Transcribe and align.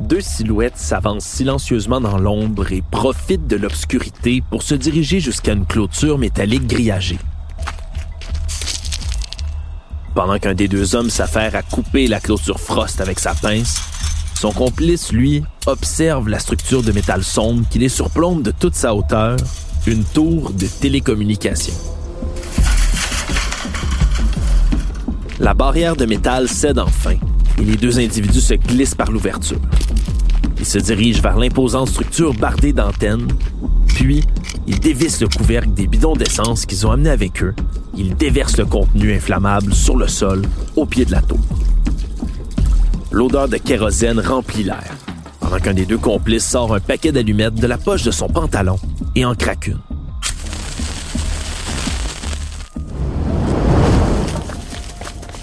Deux 0.00 0.20
silhouettes 0.20 0.76
s'avancent 0.76 1.24
silencieusement 1.24 2.00
dans 2.00 2.18
l'ombre 2.18 2.72
et 2.72 2.82
profitent 2.90 3.46
de 3.46 3.54
l'obscurité 3.54 4.42
pour 4.50 4.64
se 4.64 4.74
diriger 4.74 5.20
jusqu'à 5.20 5.52
une 5.52 5.66
clôture 5.66 6.18
métallique 6.18 6.66
grillagée. 6.66 7.18
Pendant 10.16 10.40
qu'un 10.40 10.54
des 10.54 10.66
deux 10.66 10.96
hommes 10.96 11.10
s'affaire 11.10 11.54
à 11.54 11.62
couper 11.62 12.08
la 12.08 12.18
clôture 12.18 12.58
Frost 12.58 13.00
avec 13.00 13.20
sa 13.20 13.34
pince, 13.34 13.80
son 14.34 14.50
complice, 14.50 15.12
lui, 15.12 15.44
observe 15.66 16.28
la 16.28 16.40
structure 16.40 16.82
de 16.82 16.90
métal 16.90 17.22
sombre 17.22 17.64
qui 17.70 17.78
les 17.78 17.88
surplombe 17.88 18.42
de 18.42 18.50
toute 18.50 18.74
sa 18.74 18.96
hauteur, 18.96 19.36
une 19.86 20.02
tour 20.02 20.50
de 20.50 20.66
télécommunication. 20.66 21.95
La 25.38 25.52
barrière 25.52 25.96
de 25.96 26.06
métal 26.06 26.48
cède 26.48 26.78
enfin 26.78 27.16
et 27.58 27.64
les 27.64 27.76
deux 27.76 27.98
individus 27.98 28.40
se 28.40 28.54
glissent 28.54 28.94
par 28.94 29.10
l'ouverture. 29.10 29.60
Ils 30.58 30.64
se 30.64 30.78
dirigent 30.78 31.20
vers 31.20 31.36
l'imposante 31.36 31.90
structure 31.90 32.32
bardée 32.32 32.72
d'antennes, 32.72 33.28
puis 33.86 34.22
ils 34.66 34.80
dévissent 34.80 35.20
le 35.20 35.28
couvercle 35.28 35.72
des 35.72 35.86
bidons 35.86 36.14
d'essence 36.14 36.64
qu'ils 36.64 36.86
ont 36.86 36.90
amenés 36.90 37.10
avec 37.10 37.42
eux. 37.42 37.54
Ils 37.96 38.16
déversent 38.16 38.56
le 38.56 38.64
contenu 38.64 39.14
inflammable 39.14 39.74
sur 39.74 39.96
le 39.96 40.08
sol, 40.08 40.42
au 40.74 40.86
pied 40.86 41.04
de 41.04 41.12
la 41.12 41.20
tour. 41.20 41.40
L'odeur 43.12 43.48
de 43.48 43.58
kérosène 43.58 44.20
remplit 44.20 44.64
l'air, 44.64 44.90
pendant 45.40 45.58
qu'un 45.58 45.74
des 45.74 45.86
deux 45.86 45.98
complices 45.98 46.46
sort 46.46 46.74
un 46.74 46.80
paquet 46.80 47.12
d'allumettes 47.12 47.54
de 47.54 47.66
la 47.66 47.78
poche 47.78 48.04
de 48.04 48.10
son 48.10 48.28
pantalon 48.28 48.78
et 49.14 49.24
en 49.24 49.34
craque 49.34 49.68
une. 49.68 49.95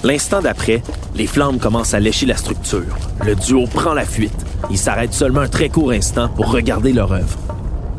L'instant 0.04 0.42
d'après, 0.42 0.84
les 1.16 1.28
flammes 1.28 1.60
commencent 1.60 1.94
à 1.94 2.00
lécher 2.02 2.26
la 2.26 2.36
structure. 2.36 2.98
Le 3.26 3.36
duo 3.36 3.66
prend 3.68 3.94
la 3.94 4.06
fuite. 4.06 4.46
Ils 4.70 4.78
s'arrêtent 4.78 5.14
seulement 5.14 5.40
un 5.40 5.48
très 5.48 5.70
court 5.70 5.92
instant 5.92 6.28
pour 6.28 6.52
regarder 6.52 6.92
leur 6.92 7.14
œuvre. 7.14 7.38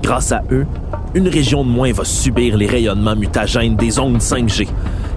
Grâce 0.02 0.30
à 0.30 0.42
eux, 0.50 0.66
une 1.14 1.28
région 1.28 1.64
de 1.64 1.70
moins 1.70 1.92
va 1.92 2.04
subir 2.04 2.58
les 2.58 2.66
rayonnements 2.66 3.16
mutagènes 3.16 3.76
des 3.76 3.98
ondes 3.98 4.18
5G 4.18 4.68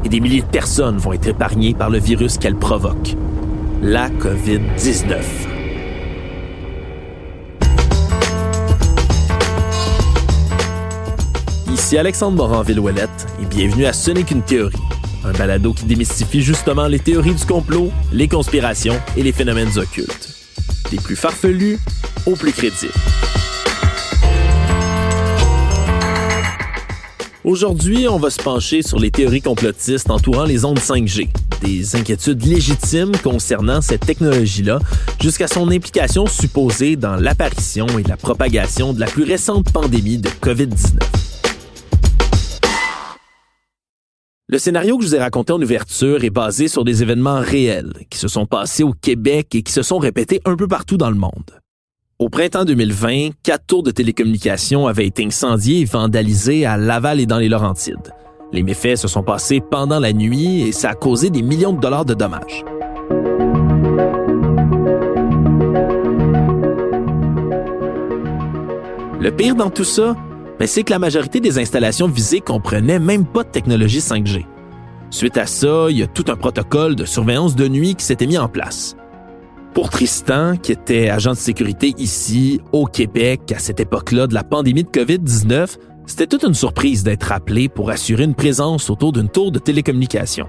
et 0.05 0.09
des 0.09 0.21
milliers 0.21 0.41
de 0.41 0.45
personnes 0.45 0.97
vont 0.97 1.11
être 1.11 1.27
épargnées 1.27 1.73
par 1.73 1.89
le 1.89 1.99
virus 1.99 2.37
qu'elle 2.37 2.55
provoque, 2.55 3.17
la 3.81 4.07
COVID-19. 4.09 5.17
Ici 11.73 11.97
Alexandre 11.97 12.37
Moranville-Ouellette 12.37 13.27
et 13.41 13.45
bienvenue 13.45 13.85
à 13.85 13.93
Ce 13.93 14.11
n'est 14.11 14.23
qu'une 14.23 14.41
théorie, 14.41 14.77
un 15.23 15.31
balado 15.33 15.73
qui 15.73 15.85
démystifie 15.85 16.41
justement 16.41 16.87
les 16.87 16.99
théories 16.99 17.35
du 17.35 17.45
complot, 17.45 17.91
les 18.11 18.27
conspirations 18.27 18.99
et 19.15 19.23
les 19.23 19.31
phénomènes 19.31 19.77
occultes. 19.77 20.35
Des 20.91 20.97
plus 20.97 21.15
farfelus 21.15 21.79
aux 22.25 22.35
plus 22.35 22.51
crédibles. 22.51 22.93
Aujourd'hui, 27.43 28.09
on 28.09 28.19
va 28.19 28.29
se 28.29 28.41
pencher 28.41 28.81
sur 28.81 28.99
les 28.99 29.09
théories 29.09 29.41
complotistes 29.41 30.11
entourant 30.11 30.43
les 30.43 30.65
ondes 30.65 30.79
5G, 30.79 31.29
des 31.63 31.95
inquiétudes 31.95 32.45
légitimes 32.45 33.13
concernant 33.23 33.79
cette 33.79 34.05
technologie-là, 34.05 34.79
jusqu'à 35.21 35.47
son 35.47 35.71
implication 35.71 36.27
supposée 36.27 36.97
dans 36.97 37.15
l'apparition 37.15 37.87
et 37.99 38.03
la 38.03 38.17
propagation 38.17 38.91
de 38.91 38.99
la 38.99 39.07
plus 39.07 39.23
récente 39.23 39.71
pandémie 39.71 40.17
de 40.17 40.27
COVID-19. 40.27 41.16
Le 44.49 44.59
scénario 44.59 44.97
que 44.97 45.03
je 45.03 45.09
vous 45.09 45.15
ai 45.15 45.19
raconté 45.19 45.51
en 45.51 45.61
ouverture 45.61 46.23
est 46.23 46.29
basé 46.29 46.69
sur 46.69 46.85
des 46.85 47.03
événements 47.03 47.41
réels 47.41 47.91
qui 48.09 48.17
se 48.17 48.29
sont 48.29 48.45
passés 48.45 48.83
au 48.83 48.93
Québec 48.93 49.53
et 49.55 49.61
qui 49.61 49.73
se 49.73 49.81
sont 49.81 49.97
répétés 49.97 50.39
un 50.45 50.55
peu 50.55 50.69
partout 50.69 50.95
dans 50.95 51.09
le 51.09 51.17
monde. 51.17 51.59
Au 52.17 52.29
printemps 52.29 52.63
2020, 52.63 53.31
quatre 53.43 53.65
tours 53.65 53.83
de 53.83 53.91
télécommunications 53.91 54.87
avaient 54.87 55.05
été 55.05 55.25
incendiées 55.25 55.81
et 55.81 55.85
vandalisées 55.85 56.65
à 56.65 56.77
Laval 56.77 57.19
et 57.19 57.25
dans 57.25 57.39
les 57.39 57.49
Laurentides. 57.49 58.13
Les 58.53 58.63
méfaits 58.63 58.95
se 58.95 59.09
sont 59.09 59.21
passés 59.21 59.59
pendant 59.59 59.99
la 59.99 60.13
nuit 60.13 60.61
et 60.61 60.71
ça 60.71 60.91
a 60.91 60.95
causé 60.95 61.29
des 61.29 61.41
millions 61.41 61.73
de 61.73 61.81
dollars 61.81 62.05
de 62.05 62.13
dommages. 62.13 62.63
Le 69.19 69.29
pire 69.29 69.55
dans 69.55 69.71
tout 69.71 69.83
ça, 69.83 70.15
mais 70.59 70.67
c'est 70.67 70.83
que 70.83 70.91
la 70.91 70.99
majorité 70.99 71.39
des 71.39 71.59
installations 71.59 72.07
visées 72.07 72.41
comprenaient 72.41 72.99
même 72.99 73.25
pas 73.25 73.43
de 73.43 73.49
technologie 73.49 73.99
5G. 73.99 74.45
Suite 75.09 75.37
à 75.37 75.45
ça, 75.45 75.87
il 75.89 75.97
y 75.97 76.03
a 76.03 76.07
tout 76.07 76.25
un 76.27 76.35
protocole 76.35 76.95
de 76.95 77.05
surveillance 77.05 77.55
de 77.55 77.67
nuit 77.67 77.95
qui 77.95 78.03
s'était 78.03 78.27
mis 78.27 78.37
en 78.37 78.49
place. 78.49 78.97
Pour 79.73 79.89
Tristan, 79.89 80.57
qui 80.57 80.71
était 80.71 81.09
agent 81.09 81.31
de 81.31 81.37
sécurité 81.37 81.93
ici, 81.97 82.59
au 82.71 82.85
Québec, 82.85 83.41
à 83.55 83.59
cette 83.59 83.79
époque-là 83.79 84.27
de 84.27 84.33
la 84.33 84.43
pandémie 84.43 84.83
de 84.83 84.89
COVID-19, 84.89 85.77
c'était 86.05 86.25
toute 86.25 86.43
une 86.43 86.53
surprise 86.53 87.03
d'être 87.03 87.31
appelé 87.31 87.69
pour 87.69 87.89
assurer 87.89 88.23
une 88.23 88.33
présence 88.33 88.89
autour 88.89 89.11
d'une 89.11 89.29
tour 89.29 89.51
de 89.51 89.59
télécommunication. 89.59 90.47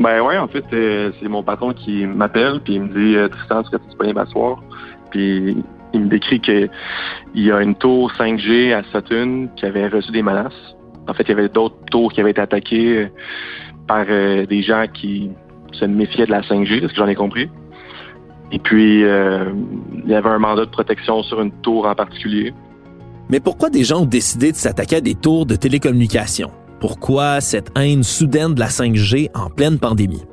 Ben 0.00 0.22
ouais, 0.22 0.38
en 0.38 0.48
fait, 0.48 0.64
c'est 0.70 1.28
mon 1.28 1.42
patron 1.42 1.72
qui 1.72 2.06
m'appelle, 2.06 2.60
puis 2.64 2.74
il 2.76 2.82
me 2.82 2.88
dit 2.88 3.16
euh, 3.16 3.28
Tristan, 3.28 3.60
est-ce 3.60 3.70
que 3.70 3.76
tu 3.76 3.86
disponible 3.86 4.18
à 4.18 4.26
soir? 4.26 4.62
Puis 5.10 5.56
il 5.94 6.00
me 6.02 6.08
décrit 6.08 6.40
qu'il 6.40 6.70
y 7.34 7.50
a 7.50 7.62
une 7.62 7.74
tour 7.74 8.12
5G 8.12 8.74
à 8.74 8.82
Saturn 8.92 9.48
qui 9.56 9.64
avait 9.66 9.88
reçu 9.88 10.10
des 10.12 10.22
menaces. 10.22 10.52
En 11.08 11.14
fait, 11.14 11.22
il 11.24 11.30
y 11.30 11.32
avait 11.32 11.48
d'autres 11.48 11.76
tours 11.90 12.12
qui 12.12 12.20
avaient 12.20 12.30
été 12.30 12.40
attaquées 12.40 13.08
par 13.86 14.06
euh, 14.08 14.46
des 14.46 14.62
gens 14.62 14.86
qui 14.92 15.30
se 15.72 15.84
méfiaient 15.84 16.26
de 16.26 16.30
la 16.30 16.42
5G, 16.42 16.80
de 16.80 16.88
ce 16.88 16.92
que 16.92 16.98
j'en 16.98 17.06
ai 17.06 17.14
compris. 17.14 17.48
Et 18.52 18.58
puis, 18.58 19.04
euh, 19.04 19.52
il 20.04 20.10
y 20.10 20.14
avait 20.14 20.28
un 20.28 20.38
mandat 20.38 20.64
de 20.66 20.70
protection 20.70 21.22
sur 21.22 21.40
une 21.40 21.52
tour 21.62 21.86
en 21.86 21.94
particulier. 21.94 22.52
Mais 23.30 23.40
pourquoi 23.40 23.70
des 23.70 23.84
gens 23.84 24.02
ont 24.02 24.06
décidé 24.06 24.52
de 24.52 24.56
s'attaquer 24.56 24.96
à 24.96 25.00
des 25.00 25.14
tours 25.14 25.46
de 25.46 25.56
télécommunications? 25.56 26.50
Pourquoi 26.80 27.40
cette 27.40 27.70
haine 27.76 28.02
soudaine 28.02 28.54
de 28.54 28.60
la 28.60 28.68
5G 28.68 29.30
en 29.34 29.48
pleine 29.48 29.78
pandémie? 29.78 30.24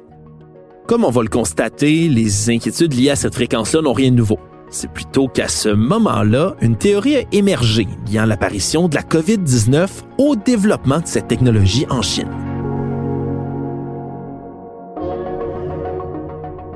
Comme 0.88 1.06
on 1.06 1.10
va 1.10 1.22
le 1.22 1.30
constater, 1.30 2.10
les 2.10 2.50
inquiétudes 2.50 2.94
liées 2.94 3.12
à 3.12 3.16
cette 3.16 3.34
fréquence-là 3.34 3.82
n'ont 3.82 3.94
rien 3.94 4.12
de 4.12 4.18
nouveau. 4.18 4.40
C'est 4.74 4.90
plutôt 4.90 5.28
qu'à 5.28 5.50
ce 5.50 5.68
moment-là, 5.68 6.56
une 6.62 6.78
théorie 6.78 7.18
a 7.18 7.24
émergé 7.34 7.90
liant 8.10 8.26
l'apparition 8.26 8.88
de 8.88 8.96
la 8.96 9.02
COVID-19 9.02 9.88
au 10.18 10.38
développement 10.38 11.02
de 11.02 11.08
cette 11.08 11.28
technologie 11.28 11.86
en 11.90 12.02
Chine. 12.02 12.30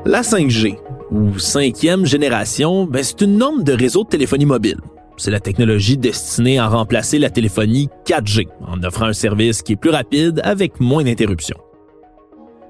La 0.05 0.21
5G, 0.21 0.77
ou 1.09 1.39
cinquième 1.39 2.05
génération, 2.05 2.85
ben 2.85 3.01
c'est 3.01 3.21
une 3.21 3.37
norme 3.37 3.63
de 3.63 3.71
réseau 3.71 4.03
de 4.03 4.09
téléphonie 4.09 4.45
mobile. 4.45 4.81
C'est 5.15 5.31
la 5.31 5.39
technologie 5.39 5.97
destinée 5.97 6.59
à 6.59 6.67
remplacer 6.67 7.17
la 7.17 7.29
téléphonie 7.29 7.89
4G 8.05 8.49
en 8.67 8.83
offrant 8.83 9.05
un 9.05 9.13
service 9.13 9.61
qui 9.61 9.71
est 9.71 9.77
plus 9.77 9.91
rapide 9.91 10.41
avec 10.43 10.81
moins 10.81 11.05
d'interruptions. 11.05 11.57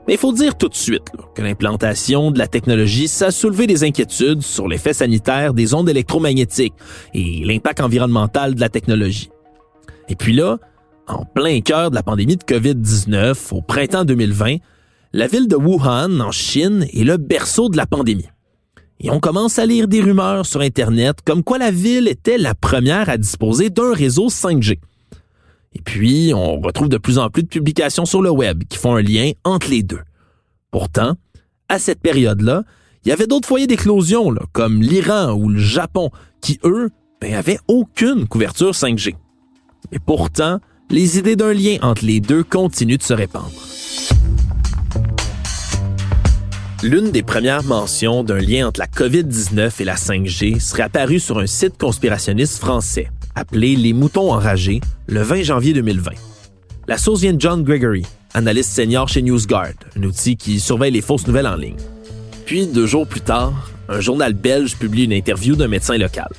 Mais 0.07 0.13
il 0.13 0.19
faut 0.19 0.33
dire 0.33 0.55
tout 0.55 0.69
de 0.69 0.75
suite 0.75 1.03
que 1.33 1.41
l'implantation 1.41 2.29
de 2.29 2.37
la 2.37 2.47
technologie, 2.47 3.07
ça 3.07 3.27
a 3.27 3.31
soulevé 3.31 3.65
des 3.65 3.83
inquiétudes 3.83 4.41
sur 4.41 4.67
l'effet 4.67 4.93
sanitaire 4.93 5.53
des 5.53 5.73
ondes 5.73 5.89
électromagnétiques 5.89 6.75
et 7.13 7.43
l'impact 7.43 7.81
environnemental 7.81 8.53
de 8.53 8.61
la 8.61 8.69
technologie. 8.69 9.29
Et 10.07 10.15
puis 10.15 10.33
là, 10.33 10.59
en 11.07 11.25
plein 11.25 11.59
cœur 11.61 11.89
de 11.89 11.95
la 11.95 12.03
pandémie 12.03 12.37
de 12.37 12.43
COVID-19, 12.43 13.35
au 13.51 13.61
printemps 13.61 14.05
2020, 14.05 14.57
la 15.13 15.27
ville 15.27 15.47
de 15.47 15.55
Wuhan, 15.55 16.19
en 16.19 16.31
Chine, 16.31 16.85
est 16.93 17.03
le 17.03 17.17
berceau 17.17 17.69
de 17.69 17.77
la 17.77 17.87
pandémie. 17.87 18.29
Et 18.99 19.09
on 19.09 19.19
commence 19.19 19.59
à 19.59 19.65
lire 19.65 19.87
des 19.87 20.01
rumeurs 20.01 20.45
sur 20.45 20.61
Internet 20.61 21.17
comme 21.25 21.43
quoi 21.43 21.57
la 21.57 21.71
ville 21.71 22.07
était 22.07 22.37
la 22.37 22.53
première 22.53 23.09
à 23.09 23.17
disposer 23.17 23.69
d'un 23.69 23.93
réseau 23.93 24.29
5G. 24.29 24.79
Et 25.75 25.81
puis, 25.81 26.31
on 26.33 26.59
retrouve 26.61 26.89
de 26.89 26.97
plus 26.97 27.19
en 27.19 27.29
plus 27.29 27.43
de 27.43 27.47
publications 27.47 28.05
sur 28.05 28.21
le 28.21 28.31
web 28.31 28.63
qui 28.69 28.77
font 28.77 28.95
un 28.95 29.01
lien 29.01 29.31
entre 29.43 29.69
les 29.69 29.83
deux. 29.83 30.01
Pourtant, 30.71 31.15
à 31.69 31.79
cette 31.79 31.99
période-là, 31.99 32.63
il 33.03 33.09
y 33.09 33.11
avait 33.11 33.27
d'autres 33.27 33.47
foyers 33.47 33.67
d'éclosion, 33.67 34.33
comme 34.51 34.81
l'Iran 34.81 35.33
ou 35.33 35.49
le 35.49 35.59
Japon, 35.59 36.09
qui, 36.41 36.59
eux, 36.63 36.89
ben, 37.21 37.33
avaient 37.33 37.59
aucune 37.67 38.27
couverture 38.27 38.71
5G. 38.71 39.15
Et 39.91 39.99
pourtant, 39.99 40.59
les 40.89 41.19
idées 41.19 41.35
d'un 41.35 41.53
lien 41.53 41.77
entre 41.81 42.05
les 42.05 42.19
deux 42.19 42.43
continuent 42.43 42.97
de 42.97 43.03
se 43.03 43.13
répandre. 43.13 43.51
L'une 46.83 47.11
des 47.11 47.23
premières 47.23 47.63
mentions 47.63 48.23
d'un 48.23 48.37
lien 48.37 48.67
entre 48.67 48.79
la 48.79 48.87
COVID-19 48.87 49.81
et 49.81 49.85
la 49.85 49.95
5G 49.95 50.59
serait 50.59 50.83
apparue 50.83 51.19
sur 51.19 51.39
un 51.39 51.47
site 51.47 51.77
conspirationniste 51.77 52.59
français, 52.59 53.09
appelé 53.35 53.75
Les 53.75 53.93
Moutons 53.93 54.31
Enragés, 54.31 54.81
le 55.07 55.21
20 55.21 55.43
janvier 55.43 55.73
2020. 55.73 56.11
La 56.87 56.97
source 56.97 57.21
vient 57.21 57.33
de 57.33 57.41
John 57.41 57.63
Gregory, 57.63 58.05
analyste 58.33 58.71
senior 58.71 59.07
chez 59.07 59.21
NewsGuard, 59.21 59.73
un 59.97 60.03
outil 60.03 60.37
qui 60.37 60.59
surveille 60.59 60.91
les 60.91 61.01
fausses 61.01 61.27
nouvelles 61.27 61.47
en 61.47 61.55
ligne. 61.55 61.77
Puis, 62.45 62.67
deux 62.67 62.85
jours 62.85 63.07
plus 63.07 63.21
tard, 63.21 63.71
un 63.89 63.99
journal 63.99 64.33
belge 64.33 64.77
publie 64.77 65.05
une 65.05 65.13
interview 65.13 65.55
d'un 65.55 65.67
médecin 65.67 65.97
local. 65.97 66.29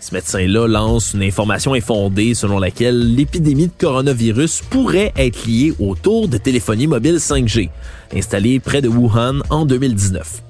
Ce 0.00 0.14
médecin-là 0.14 0.68
lance 0.68 1.14
une 1.14 1.22
information 1.22 1.72
infondée 1.72 2.34
selon 2.34 2.58
laquelle 2.58 3.14
l'épidémie 3.14 3.68
de 3.68 3.72
coronavirus 3.78 4.62
pourrait 4.68 5.14
être 5.16 5.46
liée 5.46 5.72
au 5.78 5.94
tour 5.94 6.28
de 6.28 6.36
téléphonie 6.36 6.86
mobile 6.86 7.16
5G, 7.16 7.70
installé 8.14 8.60
près 8.60 8.82
de 8.82 8.88
Wuhan 8.88 9.40
en 9.48 9.64
2019. 9.64 10.42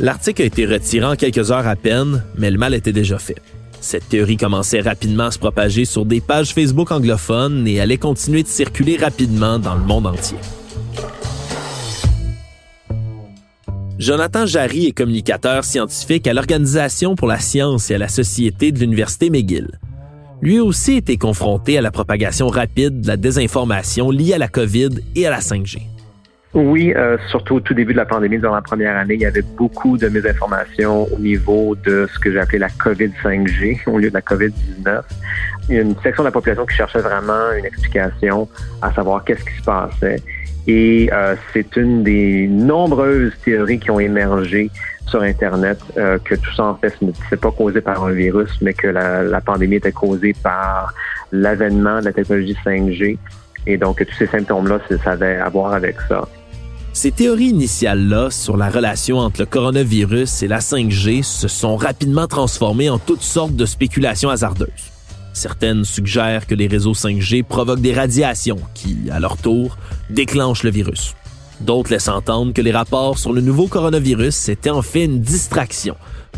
L'article 0.00 0.42
a 0.42 0.46
été 0.46 0.66
retiré 0.66 1.06
en 1.06 1.14
quelques 1.14 1.52
heures 1.52 1.68
à 1.68 1.76
peine, 1.76 2.24
mais 2.36 2.50
le 2.50 2.58
mal 2.58 2.74
était 2.74 2.92
déjà 2.92 3.18
fait. 3.18 3.36
Cette 3.80 4.08
théorie 4.08 4.36
commençait 4.36 4.80
rapidement 4.80 5.24
à 5.24 5.30
se 5.30 5.38
propager 5.38 5.84
sur 5.84 6.04
des 6.04 6.20
pages 6.20 6.52
Facebook 6.52 6.90
anglophones 6.90 7.66
et 7.66 7.80
allait 7.80 7.98
continuer 7.98 8.42
de 8.42 8.48
circuler 8.48 8.96
rapidement 8.96 9.58
dans 9.58 9.74
le 9.74 9.82
monde 9.82 10.06
entier. 10.06 10.38
Jonathan 13.98 14.46
Jarry 14.46 14.86
est 14.86 14.92
communicateur 14.92 15.64
scientifique 15.64 16.26
à 16.28 16.32
l'Organisation 16.32 17.16
pour 17.16 17.26
la 17.26 17.40
science 17.40 17.90
et 17.90 17.96
à 17.96 17.98
la 17.98 18.08
société 18.08 18.70
de 18.70 18.78
l'Université 18.78 19.28
McGill. 19.28 19.78
Lui 20.40 20.60
aussi 20.60 20.94
été 20.94 21.16
confronté 21.16 21.78
à 21.78 21.80
la 21.80 21.90
propagation 21.90 22.46
rapide 22.46 23.00
de 23.00 23.08
la 23.08 23.16
désinformation 23.16 24.12
liée 24.12 24.34
à 24.34 24.38
la 24.38 24.46
COVID 24.46 24.90
et 25.16 25.26
à 25.26 25.30
la 25.30 25.40
5G. 25.40 25.97
Oui, 26.54 26.94
euh, 26.96 27.18
surtout 27.28 27.56
au 27.56 27.60
tout 27.60 27.74
début 27.74 27.92
de 27.92 27.98
la 27.98 28.06
pandémie, 28.06 28.38
dans 28.38 28.54
la 28.54 28.62
première 28.62 28.96
année, 28.96 29.14
il 29.14 29.20
y 29.20 29.26
avait 29.26 29.42
beaucoup 29.42 29.98
de 29.98 30.08
mésinformations 30.08 31.06
au 31.12 31.18
niveau 31.18 31.76
de 31.76 32.08
ce 32.12 32.18
que 32.18 32.32
j'ai 32.32 32.40
appelé 32.40 32.58
la 32.58 32.68
COVID-5G 32.68 33.82
au 33.86 33.98
lieu 33.98 34.08
de 34.08 34.14
la 34.14 34.22
COVID-19. 34.22 35.02
Il 35.68 35.74
y 35.74 35.78
a 35.78 35.82
une 35.82 35.94
section 36.00 36.22
de 36.22 36.28
la 36.28 36.32
population 36.32 36.64
qui 36.64 36.74
cherchait 36.74 37.00
vraiment 37.00 37.52
une 37.58 37.66
explication 37.66 38.48
à 38.80 38.90
savoir 38.94 39.24
qu'est-ce 39.24 39.44
qui 39.44 39.56
se 39.58 39.62
passait. 39.62 40.22
Et 40.66 41.10
euh, 41.12 41.36
c'est 41.52 41.76
une 41.76 42.02
des 42.02 42.46
nombreuses 42.46 43.32
théories 43.44 43.78
qui 43.78 43.90
ont 43.90 44.00
émergé 44.00 44.70
sur 45.06 45.22
Internet 45.22 45.78
euh, 45.98 46.18
que 46.18 46.34
tout 46.34 46.54
ça, 46.54 46.64
en 46.64 46.76
fait, 46.76 46.94
ne 47.02 47.12
s'est 47.28 47.36
pas 47.36 47.50
causé 47.50 47.82
par 47.82 48.04
un 48.04 48.12
virus, 48.12 48.50
mais 48.62 48.72
que 48.72 48.88
la, 48.88 49.22
la 49.22 49.40
pandémie 49.42 49.76
était 49.76 49.92
causée 49.92 50.34
par 50.42 50.94
l'avènement 51.30 52.00
de 52.00 52.06
la 52.06 52.12
technologie 52.12 52.56
5G. 52.64 53.18
Et 53.66 53.76
donc, 53.76 54.04
tous 54.04 54.14
ces 54.14 54.26
symptômes-là, 54.26 54.78
ça 55.04 55.10
avait 55.10 55.36
à 55.36 55.48
voir 55.50 55.74
avec 55.74 56.00
ça. 56.08 56.26
Ces 56.92 57.12
théories 57.12 57.50
initiales-là 57.50 58.30
sur 58.30 58.56
la 58.56 58.70
relation 58.70 59.18
entre 59.18 59.40
le 59.40 59.46
coronavirus 59.46 60.42
et 60.42 60.48
la 60.48 60.58
5G 60.58 61.22
se 61.22 61.46
sont 61.46 61.76
rapidement 61.76 62.26
transformées 62.26 62.90
en 62.90 62.98
toutes 62.98 63.22
sortes 63.22 63.54
de 63.54 63.66
spéculations 63.66 64.30
hasardeuses. 64.30 64.68
Certaines 65.32 65.84
suggèrent 65.84 66.46
que 66.46 66.56
les 66.56 66.66
réseaux 66.66 66.94
5G 66.94 67.44
provoquent 67.44 67.80
des 67.80 67.94
radiations 67.94 68.58
qui, 68.74 68.96
à 69.12 69.20
leur 69.20 69.36
tour, 69.36 69.76
déclenchent 70.10 70.64
le 70.64 70.70
virus. 70.70 71.14
D'autres 71.60 71.92
laissent 71.92 72.08
entendre 72.08 72.52
que 72.52 72.62
les 72.62 72.72
rapports 72.72 73.18
sur 73.18 73.32
le 73.32 73.40
nouveau 73.40 73.68
coronavirus 73.68 74.48
étaient 74.48 74.70
en 74.70 74.82
fait 74.82 75.04
une 75.04 75.20
distraction 75.20 75.94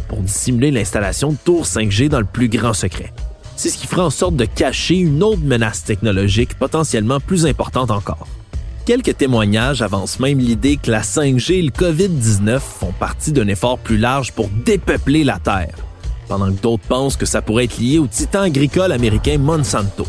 pour 0.09 0.21
dissimuler 0.21 0.71
l'installation 0.71 1.33
de 1.33 1.39
tours 1.43 1.65
5G 1.65 2.09
dans 2.09 2.21
le 2.21 2.27
plus 2.27 2.49
grand 2.49 2.75
secret. 2.75 3.13
C'est 3.57 3.69
ce 3.69 3.79
qui 3.79 3.87
ferait 3.87 4.03
en 4.03 4.11
sorte 4.11 4.37
de 4.37 4.47
cacher 4.47 4.97
une 4.97 5.23
autre 5.23 5.43
menace 5.43 5.85
technologique 5.85 6.55
potentiellement 6.59 7.21
plus 7.21 7.47
importante 7.47 7.91
encore. 7.91 8.27
Quelques 8.91 9.19
témoignages 9.19 9.83
avancent 9.83 10.19
même 10.19 10.41
l'idée 10.41 10.77
que 10.77 10.91
la 10.91 11.03
5G 11.03 11.53
et 11.53 11.63
le 11.63 11.71
COVID-19 11.71 12.59
font 12.59 12.91
partie 12.91 13.31
d'un 13.31 13.47
effort 13.47 13.79
plus 13.79 13.97
large 13.97 14.33
pour 14.33 14.49
dépeupler 14.49 15.23
la 15.23 15.39
Terre, 15.39 15.77
pendant 16.27 16.53
que 16.53 16.61
d'autres 16.61 16.83
pensent 16.89 17.17
que 17.17 17.25
ça 17.25 17.41
pourrait 17.41 17.67
être 17.67 17.79
lié 17.79 18.01
au 18.01 18.09
titan 18.09 18.41
agricole 18.41 18.91
américain 18.91 19.39
Monsanto. 19.39 20.09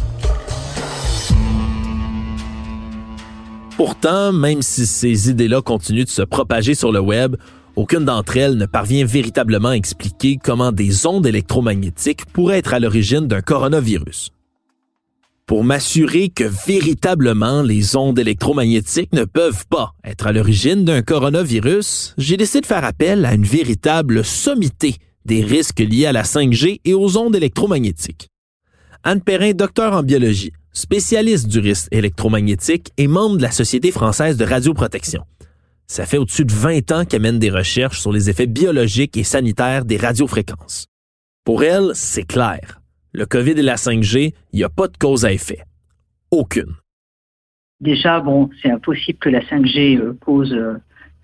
Pourtant, 3.77 4.33
même 4.33 4.63
si 4.63 4.87
ces 4.87 5.29
idées-là 5.29 5.61
continuent 5.61 6.05
de 6.05 6.09
se 6.09 6.23
propager 6.23 6.73
sur 6.73 6.91
le 6.91 7.01
web, 7.01 7.35
aucune 7.75 8.05
d'entre 8.05 8.37
elles 8.37 8.57
ne 8.57 8.65
parvient 8.65 9.05
véritablement 9.05 9.69
à 9.69 9.75
expliquer 9.75 10.39
comment 10.43 10.71
des 10.71 11.05
ondes 11.05 11.27
électromagnétiques 11.27 12.25
pourraient 12.33 12.57
être 12.57 12.73
à 12.73 12.79
l'origine 12.79 13.27
d'un 13.27 13.41
coronavirus. 13.41 14.31
Pour 15.51 15.65
m'assurer 15.65 16.29
que 16.29 16.45
véritablement 16.45 17.61
les 17.61 17.97
ondes 17.97 18.17
électromagnétiques 18.17 19.11
ne 19.11 19.25
peuvent 19.25 19.65
pas 19.67 19.91
être 20.05 20.27
à 20.27 20.31
l'origine 20.31 20.85
d'un 20.85 21.01
coronavirus, 21.01 22.13
j'ai 22.17 22.37
décidé 22.37 22.61
de 22.61 22.65
faire 22.67 22.85
appel 22.85 23.25
à 23.25 23.33
une 23.33 23.43
véritable 23.43 24.23
sommité 24.23 24.95
des 25.25 25.43
risques 25.43 25.81
liés 25.81 26.05
à 26.05 26.13
la 26.13 26.23
5G 26.23 26.79
et 26.85 26.93
aux 26.93 27.17
ondes 27.17 27.35
électromagnétiques. 27.35 28.29
Anne 29.03 29.19
Perrin, 29.19 29.51
docteur 29.51 29.91
en 29.91 30.03
biologie, 30.03 30.53
spécialiste 30.71 31.49
du 31.49 31.59
risque 31.59 31.89
électromagnétique 31.91 32.93
et 32.97 33.07
membre 33.09 33.35
de 33.35 33.41
la 33.41 33.51
Société 33.51 33.91
française 33.91 34.37
de 34.37 34.45
radioprotection. 34.45 35.25
Ça 35.85 36.05
fait 36.05 36.17
au-dessus 36.17 36.45
de 36.45 36.53
20 36.53 36.91
ans 36.93 37.03
qu'elle 37.03 37.23
mène 37.23 37.39
des 37.39 37.51
recherches 37.51 37.99
sur 37.99 38.13
les 38.13 38.29
effets 38.29 38.47
biologiques 38.47 39.17
et 39.17 39.25
sanitaires 39.25 39.83
des 39.83 39.97
radiofréquences. 39.97 40.85
Pour 41.43 41.65
elle, 41.65 41.91
c'est 41.93 42.23
clair. 42.23 42.80
Le 43.13 43.25
COVID 43.25 43.51
et 43.51 43.61
la 43.61 43.75
5G, 43.75 44.33
il 44.53 44.57
n'y 44.57 44.63
a 44.63 44.69
pas 44.69 44.87
de 44.87 44.95
cause 44.97 45.25
à 45.25 45.33
effet. 45.33 45.63
Aucune. 46.31 46.75
Déjà, 47.81 48.21
bon, 48.21 48.49
c'est 48.61 48.71
impossible 48.71 49.19
que 49.19 49.27
la 49.27 49.41
5G 49.41 49.99
euh, 49.99 50.17
cause 50.25 50.53
euh, 50.53 50.75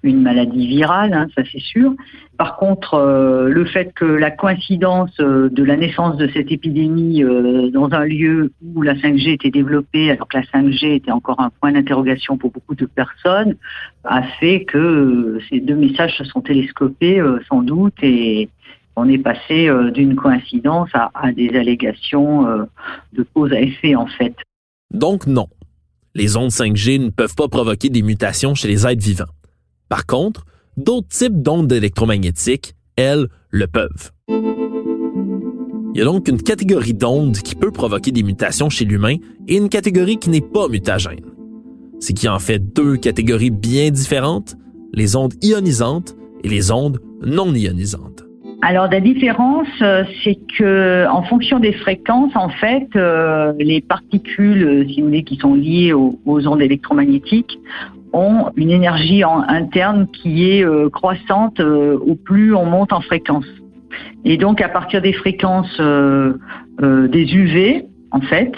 une 0.03 0.21
maladie 0.21 0.67
virale, 0.67 1.13
hein, 1.13 1.27
ça 1.33 1.43
c'est 1.49 1.61
sûr. 1.61 1.93
Par 2.37 2.57
contre, 2.57 2.95
euh, 2.95 3.47
le 3.47 3.63
fait 3.63 3.93
que 3.93 4.03
la 4.03 4.31
coïncidence 4.31 5.15
de 5.17 5.63
la 5.63 5.77
naissance 5.77 6.17
de 6.17 6.27
cette 6.33 6.51
épidémie 6.51 7.23
dans 7.71 7.89
un 7.93 8.03
lieu 8.03 8.51
où 8.75 8.81
la 8.81 8.95
5G 8.95 9.29
était 9.29 9.49
développée, 9.49 10.11
alors 10.11 10.27
que 10.27 10.37
la 10.37 10.43
5G 10.43 10.95
était 10.95 11.11
encore 11.11 11.39
un 11.39 11.51
point 11.61 11.71
d'interrogation 11.71 12.37
pour 12.37 12.51
beaucoup 12.51 12.75
de 12.75 12.85
personnes, 12.85 13.55
a 14.03 14.23
fait 14.23 14.65
que 14.65 15.39
ces 15.49 15.61
deux 15.61 15.75
messages 15.75 16.17
se 16.17 16.25
sont 16.25 16.41
télescopés 16.41 17.21
sans 17.49 17.61
doute 17.61 17.95
et 18.01 18.49
on 18.97 19.07
est 19.07 19.19
passé 19.19 19.69
d'une 19.93 20.15
coïncidence 20.15 20.89
à, 20.93 21.31
des 21.31 21.49
allégations 21.55 22.45
de 23.13 23.25
cause 23.33 23.53
à 23.53 23.61
effet 23.61 23.95
en 23.95 24.07
fait. 24.07 24.35
Donc 24.91 25.27
non, 25.27 25.47
les 26.15 26.35
ondes 26.35 26.49
5G 26.49 26.99
ne 26.99 27.09
peuvent 27.09 27.35
pas 27.35 27.47
provoquer 27.47 27.89
des 27.89 28.01
mutations 28.01 28.55
chez 28.55 28.67
les 28.67 28.87
êtres 28.87 29.03
vivants. 29.03 29.25
Par 29.87 30.07
contre, 30.07 30.45
d'autres 30.75 31.09
types 31.09 31.41
d'ondes 31.41 31.71
électromagnétiques, 31.71 32.73
elles, 32.95 33.27
le 33.51 33.67
peuvent. 33.67 34.11
Il 34.27 35.99
y 35.99 36.01
a 36.01 36.05
donc 36.05 36.27
une 36.27 36.41
catégorie 36.41 36.93
d'ondes 36.95 37.37
qui 37.37 37.55
peut 37.55 37.71
provoquer 37.71 38.11
des 38.11 38.23
mutations 38.23 38.69
chez 38.69 38.85
l'humain 38.85 39.15
et 39.47 39.57
une 39.57 39.69
catégorie 39.69 40.17
qui 40.17 40.29
n'est 40.29 40.41
pas 40.41 40.67
mutagène. 40.67 41.25
C'est 41.99 42.25
a 42.25 42.35
en 42.35 42.39
fait 42.39 42.73
deux 42.73 42.97
catégories 42.97 43.51
bien 43.51 43.89
différentes, 43.89 44.55
les 44.93 45.15
ondes 45.15 45.33
ionisantes 45.41 46.15
et 46.43 46.49
les 46.49 46.71
ondes 46.71 46.99
non 47.25 47.53
ionisantes. 47.53 48.26
Alors 48.61 48.89
la 48.89 48.99
différence, 48.99 49.67
euh, 49.81 50.03
c'est 50.23 50.37
que 50.57 51.07
en 51.09 51.21
fonction 51.23 51.59
des 51.59 51.73
fréquences, 51.73 52.35
en 52.35 52.49
fait, 52.49 52.87
euh, 52.95 53.53
les 53.59 53.81
particules, 53.81 54.63
euh, 54.63 54.87
si 54.87 54.99
vous 54.99 55.07
voulez, 55.07 55.23
qui 55.23 55.35
sont 55.35 55.53
liées 55.53 55.93
aux 55.93 56.47
ondes 56.47 56.61
électromagnétiques, 56.61 57.59
ont 58.13 58.49
une 58.55 58.71
énergie 58.71 59.21
interne 59.23 60.07
qui 60.07 60.49
est 60.49 60.65
croissante 60.91 61.59
au 61.59 62.15
plus 62.15 62.55
on 62.55 62.65
monte 62.65 62.93
en 62.93 63.01
fréquence. 63.01 63.45
Et 64.23 64.37
donc 64.37 64.61
à 64.61 64.69
partir 64.69 65.01
des 65.01 65.11
fréquences 65.11 65.79
des 65.79 67.35
UV, 67.35 67.85
en 68.11 68.21
fait, 68.21 68.53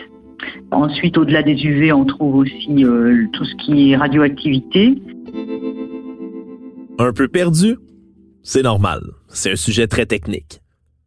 ensuite 0.72 1.18
au-delà 1.18 1.42
des 1.42 1.66
UV, 1.66 1.92
on 1.92 2.06
trouve 2.06 2.36
aussi 2.36 2.86
tout 3.34 3.44
ce 3.44 3.56
qui 3.56 3.92
est 3.92 3.98
radioactivité. 3.98 5.02
Un 7.00 7.12
peu 7.12 7.28
perdu? 7.28 7.76
C'est 8.52 8.64
normal. 8.64 9.02
C'est 9.28 9.52
un 9.52 9.56
sujet 9.56 9.86
très 9.86 10.08
technique. 10.08 10.62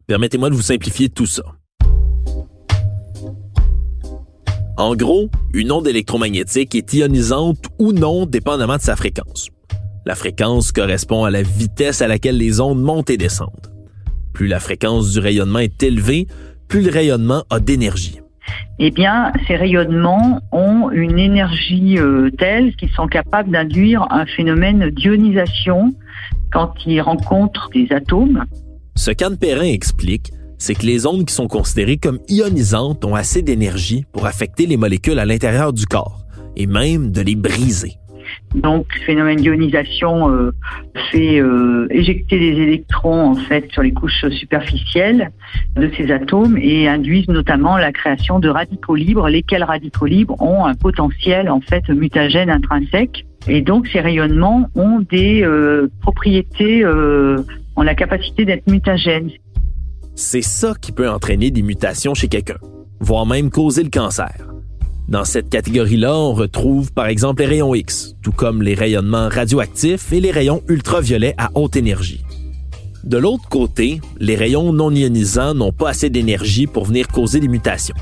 Permettez-moi 0.06 0.48
de 0.48 0.54
vous 0.54 0.62
simplifier 0.62 1.08
tout 1.08 1.26
ça. 1.26 1.42
En 4.76 4.94
gros, 4.94 5.28
une 5.52 5.72
onde 5.72 5.88
électromagnétique 5.88 6.76
est 6.76 6.94
ionisante 6.94 7.64
ou 7.80 7.92
non 7.92 8.26
dépendamment 8.26 8.76
de 8.76 8.82
sa 8.82 8.94
fréquence. 8.94 9.48
La 10.06 10.14
fréquence 10.14 10.70
correspond 10.70 11.24
à 11.24 11.32
la 11.32 11.42
vitesse 11.42 12.00
à 12.00 12.06
laquelle 12.06 12.38
les 12.38 12.60
ondes 12.60 12.80
montent 12.80 13.10
et 13.10 13.16
descendent. 13.16 13.72
Plus 14.32 14.46
la 14.46 14.60
fréquence 14.60 15.10
du 15.10 15.18
rayonnement 15.18 15.58
est 15.58 15.82
élevée, 15.82 16.28
plus 16.68 16.82
le 16.82 16.92
rayonnement 16.92 17.42
a 17.50 17.58
d'énergie. 17.58 18.20
Eh 18.78 18.92
bien, 18.92 19.32
ces 19.48 19.56
rayonnements 19.56 20.40
ont 20.52 20.92
une 20.92 21.18
énergie 21.18 21.98
euh, 21.98 22.30
telle 22.38 22.76
qu'ils 22.76 22.90
sont 22.90 23.08
capables 23.08 23.50
d'induire 23.50 24.06
un 24.10 24.26
phénomène 24.26 24.90
d'ionisation 24.90 25.92
quand 26.52 26.72
ils 26.86 27.00
rencontrent 27.00 27.68
des 27.72 27.88
atomes. 27.90 28.44
Ce 28.94 29.10
qu'Anne 29.10 29.38
Perrin 29.38 29.66
explique, 29.66 30.32
c'est 30.58 30.74
que 30.74 30.86
les 30.86 31.06
ondes 31.06 31.24
qui 31.24 31.34
sont 31.34 31.48
considérées 31.48 31.96
comme 31.96 32.20
ionisantes 32.28 33.04
ont 33.04 33.14
assez 33.14 33.42
d'énergie 33.42 34.04
pour 34.12 34.26
affecter 34.26 34.66
les 34.66 34.76
molécules 34.76 35.18
à 35.18 35.24
l'intérieur 35.24 35.72
du 35.72 35.86
corps 35.86 36.20
et 36.56 36.66
même 36.66 37.10
de 37.10 37.22
les 37.22 37.34
briser. 37.34 37.96
Donc, 38.54 38.86
phénomène 39.06 39.38
d'ionisation 39.38 40.30
euh, 40.30 40.52
fait 41.10 41.40
euh, 41.40 41.86
éjecter 41.90 42.38
des 42.38 42.60
électrons 42.60 43.30
en 43.30 43.34
fait 43.34 43.70
sur 43.72 43.82
les 43.82 43.92
couches 43.92 44.26
superficielles 44.28 45.30
de 45.76 45.90
ces 45.96 46.10
atomes 46.12 46.58
et 46.58 46.88
induisent 46.88 47.28
notamment 47.28 47.78
la 47.78 47.92
création 47.92 48.40
de 48.40 48.48
radicaux 48.48 48.94
libres, 48.94 49.28
lesquels 49.28 49.64
radicaux 49.64 50.06
libres 50.06 50.40
ont 50.40 50.66
un 50.66 50.74
potentiel 50.74 51.48
en 51.48 51.60
fait 51.60 51.88
mutagène 51.88 52.50
intrinsèque. 52.50 53.24
Et 53.48 53.60
donc, 53.60 53.88
ces 53.88 54.00
rayonnements 54.00 54.68
ont 54.74 55.00
des 55.00 55.42
euh, 55.42 55.90
propriétés, 56.00 56.84
ont 56.84 57.82
la 57.82 57.94
capacité 57.94 58.44
d'être 58.44 58.70
mutagènes. 58.70 59.30
C'est 60.14 60.42
ça 60.42 60.74
qui 60.80 60.92
peut 60.92 61.08
entraîner 61.08 61.50
des 61.50 61.62
mutations 61.62 62.14
chez 62.14 62.28
quelqu'un, 62.28 62.58
voire 63.00 63.26
même 63.26 63.50
causer 63.50 63.82
le 63.82 63.90
cancer. 63.90 64.51
Dans 65.08 65.24
cette 65.24 65.50
catégorie-là, 65.50 66.16
on 66.16 66.32
retrouve 66.32 66.92
par 66.92 67.06
exemple 67.06 67.42
les 67.42 67.48
rayons 67.48 67.74
X, 67.74 68.14
tout 68.22 68.32
comme 68.32 68.62
les 68.62 68.74
rayonnements 68.74 69.28
radioactifs 69.28 70.12
et 70.12 70.20
les 70.20 70.30
rayons 70.30 70.62
ultraviolets 70.68 71.34
à 71.38 71.50
haute 71.54 71.76
énergie. 71.76 72.24
De 73.04 73.18
l'autre 73.18 73.48
côté, 73.48 74.00
les 74.20 74.36
rayons 74.36 74.72
non 74.72 74.92
ionisants 74.92 75.54
n'ont 75.54 75.72
pas 75.72 75.90
assez 75.90 76.08
d'énergie 76.08 76.66
pour 76.66 76.84
venir 76.84 77.08
causer 77.08 77.40
des 77.40 77.48
mutations. 77.48 77.96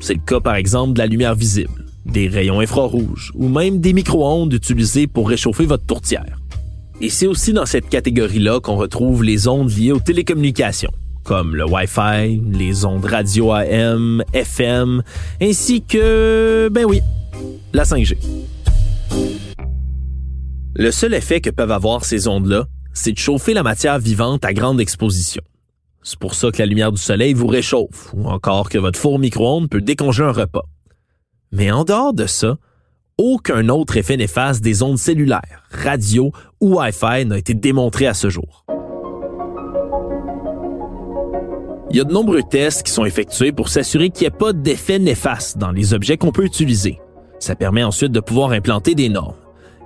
C'est 0.00 0.14
le 0.14 0.20
cas 0.20 0.40
par 0.40 0.54
exemple 0.54 0.92
de 0.92 0.98
la 0.98 1.06
lumière 1.06 1.34
visible, 1.34 1.86
des 2.06 2.28
rayons 2.28 2.60
infrarouges 2.60 3.32
ou 3.34 3.48
même 3.48 3.80
des 3.80 3.92
micro-ondes 3.92 4.52
utilisées 4.52 5.06
pour 5.08 5.28
réchauffer 5.28 5.66
votre 5.66 5.86
tourtière. 5.86 6.38
Et 7.00 7.10
c'est 7.10 7.26
aussi 7.26 7.52
dans 7.52 7.66
cette 7.66 7.88
catégorie-là 7.88 8.60
qu'on 8.60 8.76
retrouve 8.76 9.24
les 9.24 9.48
ondes 9.48 9.72
liées 9.76 9.92
aux 9.92 9.98
télécommunications, 9.98 10.92
comme 11.24 11.56
le 11.56 11.64
Wi-Fi, 11.64 12.40
les 12.52 12.84
ondes 12.84 13.04
radio 13.04 13.52
AM, 13.52 14.22
FM, 14.32 15.02
ainsi 15.40 15.82
que, 15.82 16.68
ben 16.70 16.84
oui, 16.84 17.00
la 17.72 17.84
5G. 17.84 18.16
Le 20.76 20.90
seul 20.90 21.14
effet 21.14 21.40
que 21.40 21.50
peuvent 21.50 21.70
avoir 21.70 22.04
ces 22.04 22.28
ondes-là, 22.28 22.66
c'est 22.92 23.12
de 23.12 23.18
chauffer 23.18 23.54
la 23.54 23.62
matière 23.62 23.98
vivante 23.98 24.44
à 24.44 24.52
grande 24.52 24.80
exposition. 24.80 25.42
C'est 26.02 26.18
pour 26.18 26.34
ça 26.34 26.50
que 26.50 26.58
la 26.58 26.66
lumière 26.66 26.92
du 26.92 27.00
soleil 27.00 27.32
vous 27.32 27.46
réchauffe, 27.46 28.12
ou 28.12 28.28
encore 28.28 28.68
que 28.68 28.78
votre 28.78 28.98
four 28.98 29.18
micro-ondes 29.18 29.70
peut 29.70 29.80
décongeler 29.80 30.28
un 30.28 30.32
repas. 30.32 30.66
Mais 31.50 31.70
en 31.70 31.84
dehors 31.84 32.12
de 32.12 32.26
ça, 32.26 32.58
aucun 33.16 33.68
autre 33.68 33.96
effet 33.96 34.16
néfaste 34.16 34.62
des 34.62 34.82
ondes 34.82 34.98
cellulaires, 34.98 35.64
radio 35.70 36.32
ou 36.60 36.78
Wi-Fi 36.80 37.24
n'a 37.24 37.38
été 37.38 37.54
démontré 37.54 38.06
à 38.06 38.14
ce 38.14 38.28
jour. 38.28 38.64
Il 41.90 41.96
y 41.96 42.00
a 42.00 42.04
de 42.04 42.12
nombreux 42.12 42.42
tests 42.42 42.82
qui 42.82 42.92
sont 42.92 43.04
effectués 43.04 43.52
pour 43.52 43.68
s'assurer 43.68 44.10
qu'il 44.10 44.22
n'y 44.22 44.34
ait 44.34 44.38
pas 44.38 44.52
d'effet 44.52 44.98
néfaste 44.98 45.58
dans 45.58 45.70
les 45.70 45.94
objets 45.94 46.16
qu'on 46.16 46.32
peut 46.32 46.44
utiliser. 46.44 47.00
Ça 47.38 47.54
permet 47.54 47.84
ensuite 47.84 48.10
de 48.10 48.20
pouvoir 48.20 48.50
implanter 48.50 48.94
des 48.94 49.08
normes. 49.08 49.36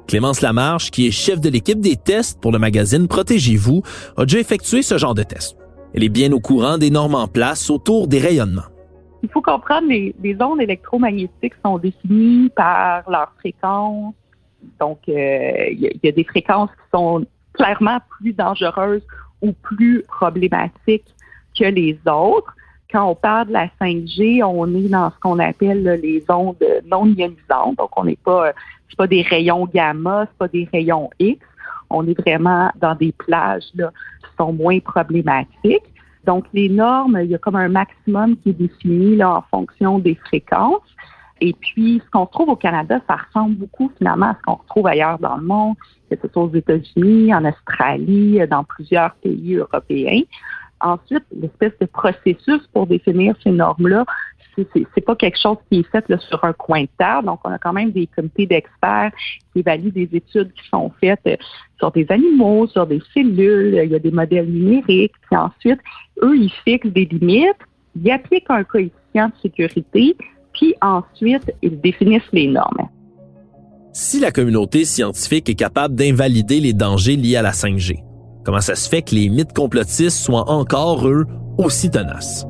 Clémence 0.07 0.41
Lamarche, 0.41 0.91
qui 0.91 1.07
est 1.07 1.11
chef 1.11 1.39
de 1.39 1.51
l'équipe 1.51 1.81
des 1.81 1.97
tests 1.97 2.41
pour 2.41 2.51
le 2.51 2.59
magazine 2.59 3.09
Protégez-vous, 3.09 3.83
a 4.17 4.25
déjà 4.25 4.39
effectué 4.39 4.81
ce 4.81 4.97
genre 4.97 5.15
de 5.15 5.23
tests. 5.23 5.59
Elle 5.93 6.03
est 6.03 6.09
bien 6.09 6.33
au 6.33 6.41
courant 6.41 6.79
des 6.79 6.91
normes 6.91 7.15
en 7.15 7.29
place 7.29 7.69
autour 7.69 8.09
des 8.09 8.19
rayonnements. 8.19 8.71
Il 9.23 9.29
faut 9.29 9.43
comprendre 9.43 9.89
les, 9.89 10.15
les 10.23 10.37
ondes 10.41 10.63
électromagnétiques 10.63 11.55
sont 11.63 11.79
définies 11.79 12.51
par 12.57 13.03
leur 13.11 13.33
fréquence. 13.39 14.15
Donc, 14.81 15.01
euh, 15.09 15.69
il 15.71 15.99
y, 16.03 16.09
a 16.09 16.13
des 16.13 16.25
fréquences 16.25 16.71
qui 16.71 16.97
sont 16.97 17.27
clairement 17.53 17.99
plus 18.19 18.33
dangereuses 18.33 19.03
ou 19.43 19.53
plus 19.53 20.05
problématiques 20.09 21.15
que 21.59 21.65
les 21.65 21.99
autres. 22.07 22.55
Quand 22.91 23.11
on 23.11 23.15
parle 23.15 23.49
de 23.49 23.53
la 23.53 23.69
5G, 23.81 24.43
on 24.43 24.75
est 24.75 24.89
dans 24.89 25.11
ce 25.11 25.19
qu'on 25.21 25.39
appelle 25.39 25.83
les 26.03 26.25
ondes 26.29 26.57
non 26.87 27.07
ionisantes. 27.07 27.77
Donc, 27.77 27.91
on 27.97 28.05
n'est 28.05 28.17
pas, 28.17 28.53
c'est 28.89 28.97
pas 28.97 29.07
des 29.07 29.23
rayons 29.23 29.67
gamma, 29.67 30.27
c'est 30.27 30.39
pas 30.39 30.49
des 30.49 30.69
rayons 30.73 31.11
X. 31.19 31.45
On 31.91 32.07
est 32.07 32.19
vraiment 32.19 32.71
dans 32.81 32.95
des 32.95 33.13
plages 33.13 33.65
qui 33.75 33.83
sont 34.39 34.53
moins 34.53 34.79
problématiques. 34.81 35.85
Donc, 36.25 36.45
les 36.53 36.69
normes, 36.69 37.19
il 37.23 37.31
y 37.31 37.35
a 37.35 37.39
comme 37.39 37.57
un 37.57 37.69
maximum 37.69 38.37
qui 38.39 38.51
est 38.51 38.55
défini 38.55 39.23
en 39.23 39.43
fonction 39.51 39.99
des 39.99 40.15
fréquences. 40.15 40.83
Et 41.41 41.53
puis, 41.53 42.03
ce 42.05 42.11
qu'on 42.11 42.27
trouve 42.27 42.49
au 42.49 42.57
Canada, 42.57 43.01
ça 43.09 43.17
ressemble 43.17 43.57
beaucoup 43.57 43.91
finalement 43.97 44.31
à 44.31 44.35
ce 44.35 44.43
qu'on 44.43 44.55
retrouve 44.55 44.87
ailleurs 44.87 45.19
dans 45.19 45.37
le 45.37 45.45
monde, 45.45 45.77
que 46.11 46.17
ce 46.21 46.29
soit 46.29 46.43
aux 46.43 46.53
États-Unis, 46.53 47.33
en 47.33 47.45
Australie, 47.45 48.41
dans 48.51 48.65
plusieurs 48.65 49.15
pays 49.17 49.55
européens. 49.55 50.23
Ensuite, 50.81 51.25
l'espèce 51.33 51.73
de 51.81 51.87
processus 51.87 52.67
pour 52.73 52.87
définir 52.87 53.35
ces 53.43 53.51
normes-là, 53.51 54.05
c'est 54.75 55.05
pas 55.05 55.17
quelque 55.17 55.39
chose 55.41 55.57
qui 55.71 55.81
est 55.81 55.91
fait 55.91 56.05
sur 56.21 56.45
un 56.45 56.53
coin 56.53 56.83
de 56.83 56.89
table. 56.99 57.27
Donc, 57.27 57.41
on 57.45 57.51
a 57.51 57.59
quand 57.59 57.73
même 57.73 57.91
des 57.91 58.07
comités 58.07 58.47
d'experts 58.47 59.13
qui 59.53 59.61
évaluent 59.61 59.93
des 59.93 60.09
études 60.13 60.53
qui 60.53 60.69
sont 60.69 60.91
faites 61.01 61.21
euh, 61.27 61.37
sur 61.79 61.93
des 61.93 62.07
animaux, 62.11 62.67
sur 62.67 62.87
des 62.87 63.01
cellules. 63.15 63.81
Il 63.85 63.91
y 63.91 63.95
a 63.95 63.99
des 63.99 64.11
modèles 64.11 64.49
numériques. 64.49 65.13
Puis 65.29 65.37
ensuite, 65.37 65.81
eux, 66.23 66.37
ils 66.37 66.53
fixent 66.65 66.91
des 66.91 67.05
limites, 67.05 67.57
ils 67.97 68.11
appliquent 68.11 68.51
un 68.51 68.65
coefficient 68.65 69.29
de 69.29 69.33
sécurité, 69.43 70.17
puis 70.53 70.75
ensuite, 70.81 71.53
ils 71.63 71.81
définissent 71.81 72.33
les 72.33 72.49
normes. 72.49 72.89
Si 73.93 74.21
la 74.21 74.31
communauté 74.31 74.85
scientifique 74.85 75.49
est 75.49 75.55
capable 75.55 75.95
d'invalider 75.95 76.61
les 76.61 76.73
dangers 76.73 77.17
liés 77.17 77.37
à 77.37 77.43
la 77.43 77.53
5G, 77.53 78.08
comment 78.49 78.63
ça 78.63 78.77
se 78.77 78.89
fait 78.89 79.03
que 79.03 79.15
les 79.15 79.29
mythes 79.29 79.53
complotistes 79.53 80.17
soient 80.17 80.51
encore, 80.51 81.07
eux, 81.07 81.27
aussi 81.59 81.91
tenaces? 81.91 82.47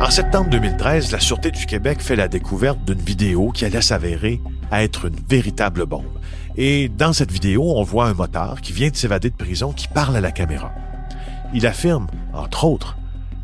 En 0.00 0.10
septembre 0.10 0.50
2013, 0.50 1.12
la 1.12 1.20
Sûreté 1.20 1.52
du 1.52 1.64
Québec 1.66 2.00
fait 2.00 2.16
la 2.16 2.26
découverte 2.26 2.84
d'une 2.84 2.98
vidéo 2.98 3.52
qui 3.52 3.64
allait 3.64 3.80
s'avérer 3.80 4.40
à 4.72 4.82
être 4.82 5.04
une 5.04 5.16
véritable 5.28 5.86
bombe. 5.86 6.02
Et 6.56 6.88
dans 6.88 7.12
cette 7.12 7.30
vidéo, 7.30 7.62
on 7.76 7.84
voit 7.84 8.06
un 8.06 8.14
motard 8.14 8.62
qui 8.62 8.72
vient 8.72 8.90
de 8.90 8.96
s'évader 8.96 9.30
de 9.30 9.36
prison 9.36 9.70
qui 9.70 9.86
parle 9.86 10.16
à 10.16 10.20
la 10.20 10.32
caméra. 10.32 10.72
Il 11.54 11.68
affirme, 11.68 12.08
entre 12.32 12.64
autres, 12.64 12.96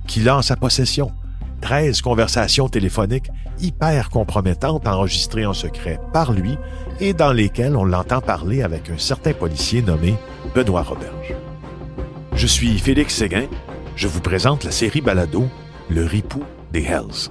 qu'il 0.07 0.29
a 0.29 0.37
en 0.37 0.43
sa 0.43 0.57
possession 0.57 1.13
13 1.61 2.01
conversations 2.01 2.69
téléphoniques 2.69 3.31
hyper 3.61 4.11
compromettantes 4.11 4.87
enregistrées 4.87 5.47
en 5.47 5.53
secret 5.53 6.01
par 6.13 6.33
lui 6.33 6.57
et 7.01 7.13
dans 7.13 7.33
lesquelles 7.33 7.77
on 7.77 7.85
l'entend 7.85 8.21
parler 8.21 8.63
avec 8.63 8.91
un 8.91 8.99
certain 8.99 9.33
policier 9.33 9.83
nommé 9.83 10.15
Benoît 10.55 10.83
Roberge. 10.83 11.35
Je 12.35 12.47
suis 12.47 12.79
Félix 12.79 13.15
Séguin. 13.15 13.47
Je 13.97 14.09
vous 14.09 14.21
présente 14.21 14.65
la 14.65 14.71
série 14.71 15.01
Balado 15.01 15.47
le 15.91 16.05
ripou 16.05 16.43
des 16.73 16.85
Hells. 16.85 17.31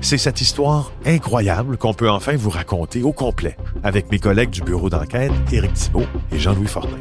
C'est 0.00 0.18
cette 0.18 0.40
histoire 0.40 0.92
incroyable 1.06 1.78
qu'on 1.78 1.94
peut 1.94 2.10
enfin 2.10 2.36
vous 2.36 2.50
raconter 2.50 3.02
au 3.02 3.12
complet 3.12 3.56
avec 3.82 4.10
mes 4.10 4.18
collègues 4.18 4.50
du 4.50 4.60
bureau 4.60 4.90
d'enquête, 4.90 5.32
Éric 5.50 5.72
Thibault 5.72 6.06
et 6.30 6.38
Jean-Louis 6.38 6.66
Fortin. 6.66 6.98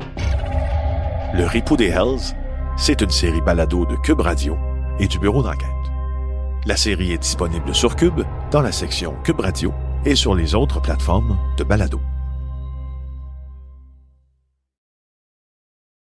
Le 1.34 1.46
ripou 1.46 1.76
des 1.76 1.88
Hells, 1.88 2.36
c'est 2.78 3.02
une 3.02 3.10
série 3.10 3.42
balado 3.42 3.86
de 3.86 3.96
Cube 3.98 4.22
Radio 4.22 4.56
et 5.00 5.08
du 5.08 5.20
bureau 5.20 5.44
d'enquête. 5.44 5.70
La 6.66 6.78
série 6.78 7.12
est 7.12 7.18
disponible 7.18 7.76
sur 7.76 7.96
Cube, 7.96 8.22
dans 8.52 8.62
la 8.62 8.72
section 8.72 9.16
Cube 9.24 9.40
Radio 9.40 9.74
et 10.06 10.16
sur 10.16 10.36
les 10.36 10.56
autres 10.56 10.82
plateformes 10.82 11.38
de 11.58 11.64
balado. 11.64 12.00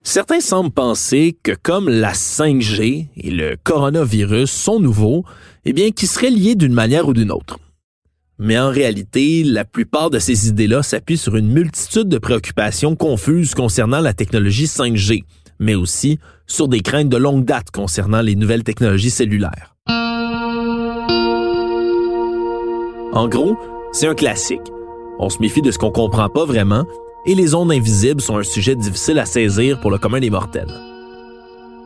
Certains 0.04 0.40
semblent 0.40 0.72
penser 0.72 1.38
que 1.44 1.52
comme 1.52 1.88
la 1.88 2.14
5G 2.14 3.08
et 3.16 3.32
le 3.32 3.58
coronavirus 3.64 4.50
sont 4.50 4.80
nouveaux, 4.80 5.24
eh 5.66 5.74
bien, 5.74 5.92
qu'ils 5.92 6.08
seraient 6.08 6.32
liés 6.32 6.56
d'une 6.56 6.74
manière 6.74 7.08
ou 7.08 7.14
d'une 7.14 7.32
autre. 7.32 7.60
Mais 8.40 8.58
en 8.58 8.70
réalité, 8.70 9.44
la 9.44 9.66
plupart 9.66 10.10
de 10.10 10.18
ces 10.18 10.48
idées-là 10.48 10.82
s'appuient 10.82 11.18
sur 11.18 11.36
une 11.36 11.52
multitude 11.52 12.08
de 12.08 12.18
préoccupations 12.18 12.96
confuses 12.96 13.54
concernant 13.54 14.00
la 14.00 14.14
technologie 14.14 14.66
5G, 14.66 15.26
mais 15.60 15.76
aussi 15.76 16.20
sur 16.48 16.68
des 16.68 16.80
craintes 16.80 17.10
de 17.10 17.18
longue 17.18 17.46
date 17.46 17.72
concernant 17.72 18.22
les 18.22 18.36
nouvelles 18.36 18.64
technologies 18.64 19.12
cellulaires. 19.12 19.76
En 23.14 23.28
gros, 23.28 23.58
c'est 23.92 24.08
un 24.08 24.16
classique. 24.16 24.62
On 25.20 25.30
se 25.30 25.40
méfie 25.40 25.62
de 25.62 25.72
ce 25.72 25.78
qu'on 25.78 25.92
comprend 25.92 26.30
pas 26.30 26.46
vraiment, 26.46 26.86
et 27.26 27.36
les 27.36 27.54
ondes 27.54 27.72
invisibles 27.72 28.22
sont 28.22 28.38
un 28.38 28.44
sujet 28.44 28.76
difficile 28.76 29.20
à 29.20 29.26
saisir 29.26 29.80
pour 29.82 29.92
le 29.92 29.98
commun 29.98 30.20
des 30.20 30.30
mortels. 30.30 30.74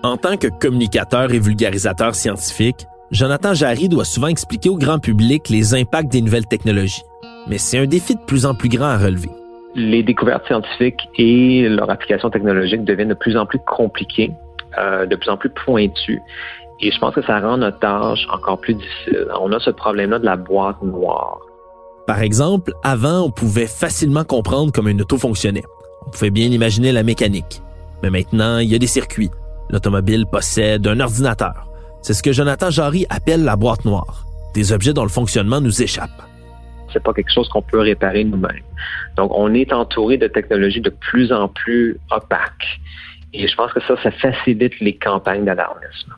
En 0.04 0.18
tant 0.18 0.38
que 0.38 0.48
communicateur 0.48 1.32
et 1.32 1.40
vulgarisateur 1.40 2.14
scientifique, 2.14 2.88
Jonathan 3.12 3.54
Jarry 3.54 3.90
doit 3.90 4.06
souvent 4.06 4.28
expliquer 4.28 4.70
au 4.70 4.78
grand 4.78 5.00
public 5.00 5.50
les 5.50 5.74
impacts 5.76 6.12
des 6.12 6.22
nouvelles 6.22 6.46
technologies. 6.46 7.04
Mais 7.48 7.58
c'est 7.58 7.78
un 7.78 7.86
défi 7.86 8.16
de 8.16 8.22
plus 8.22 8.46
en 8.46 8.54
plus 8.54 8.70
grand 8.70 8.88
à 8.88 8.98
relever. 8.98 9.30
Les 9.76 10.04
découvertes 10.04 10.46
scientifiques 10.46 11.10
et 11.18 11.68
leur 11.68 11.90
application 11.90 12.30
technologique 12.30 12.84
deviennent 12.84 13.10
de 13.10 13.14
plus 13.14 13.36
en 13.38 13.46
plus 13.46 13.60
compliquées, 13.66 14.32
euh, 14.78 15.06
de 15.06 15.16
plus 15.16 15.30
en 15.30 15.38
plus 15.38 15.50
pointues. 15.50 16.22
Et 16.80 16.92
je 16.92 17.00
pense 17.00 17.16
que 17.16 17.24
ça 17.24 17.40
rend 17.40 17.58
notre 17.58 17.80
tâche 17.80 18.28
encore 18.32 18.60
plus 18.60 18.76
difficile. 18.76 19.28
On 19.40 19.52
a 19.52 19.60
ce 19.60 19.70
problème-là 19.70 20.20
de 20.20 20.26
la 20.26 20.36
boîte 20.36 20.82
noire. 20.82 21.40
Par 22.06 22.22
exemple, 22.22 22.74
avant, 22.84 23.22
on 23.22 23.32
pouvait 23.32 23.68
facilement 23.68 24.26
comprendre 24.26 24.72
comment 24.74 24.90
une 24.90 25.02
auto 25.02 25.18
fonctionnait. 25.18 25.64
On 26.06 26.10
pouvait 26.10 26.32
bien 26.32 26.48
imaginer 26.48 26.92
la 26.92 27.04
mécanique. 27.04 27.62
Mais 28.02 28.10
maintenant, 28.10 28.58
il 28.60 28.70
y 28.70 28.76
a 28.76 28.80
des 28.80 28.88
circuits. 28.88 29.32
L'automobile 29.70 30.26
possède 30.30 30.86
un 30.86 31.00
ordinateur. 31.00 31.68
C'est 32.02 32.14
ce 32.14 32.22
que 32.22 32.34
Jonathan 32.34 32.70
Jarry 32.70 33.06
appelle 33.10 33.44
la 33.46 33.56
boîte 33.56 33.86
noire. 33.86 34.26
Des 34.54 34.74
objets 34.74 34.94
dont 34.94 35.04
le 35.04 35.10
fonctionnement 35.10 35.62
nous 35.62 35.82
échappe. 35.82 36.12
C'est 36.94 37.04
pas 37.04 37.14
quelque 37.14 37.34
chose 37.34 37.50
qu'on 37.50 37.62
peut 37.62 37.80
réparer 37.80 38.24
nous-mêmes. 38.24 38.64
Donc, 39.18 39.32
on 39.36 39.54
est 39.54 39.74
entouré 39.74 40.18
de 40.18 40.28
technologies 40.28 40.82
de 40.82 40.90
plus 40.90 41.32
en 41.32 41.48
plus 41.48 41.98
opaques. 42.12 42.80
Et 43.34 43.48
je 43.48 43.56
pense 43.56 43.74
que 43.74 43.82
ça, 43.82 43.96
ça 44.02 44.12
facilite 44.12 44.80
les 44.80 44.96
campagnes 44.96 45.46
d'alarmisme. 45.46 46.14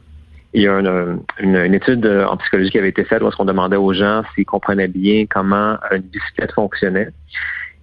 il 0.53 0.63
y 0.63 0.67
a 0.67 0.79
une, 0.79 1.22
une, 1.39 1.74
étude 1.74 2.05
en 2.05 2.36
psychologie 2.38 2.72
qui 2.72 2.77
avait 2.77 2.89
été 2.89 3.05
faite 3.05 3.22
où 3.22 3.29
on 3.39 3.46
demandait 3.46 3.77
aux 3.77 3.94
gens 3.94 4.24
s'ils 4.34 4.46
comprenaient 4.46 4.89
bien 4.89 5.25
comment 5.25 5.77
une 5.91 6.01
bicyclette 6.01 6.51
fonctionnait. 6.51 7.10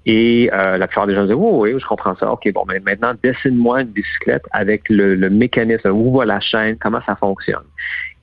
Et 0.06 0.50
euh, 0.52 0.78
la 0.78 0.86
plupart 0.86 1.06
des 1.06 1.14
gens 1.14 1.22
disaient 1.22 1.34
oui, 1.34 1.72
oui, 1.72 1.80
je 1.80 1.86
comprends 1.86 2.16
ça. 2.16 2.32
OK, 2.32 2.50
bon, 2.52 2.64
mais 2.68 2.80
maintenant, 2.80 3.12
dessine-moi 3.22 3.82
une 3.82 3.88
bicyclette 3.88 4.44
avec 4.50 4.88
le, 4.88 5.14
le 5.14 5.30
mécanisme, 5.30 5.90
où 5.90 6.16
va 6.16 6.24
la 6.24 6.40
chaîne, 6.40 6.76
comment 6.78 7.00
ça 7.06 7.14
fonctionne? 7.16 7.64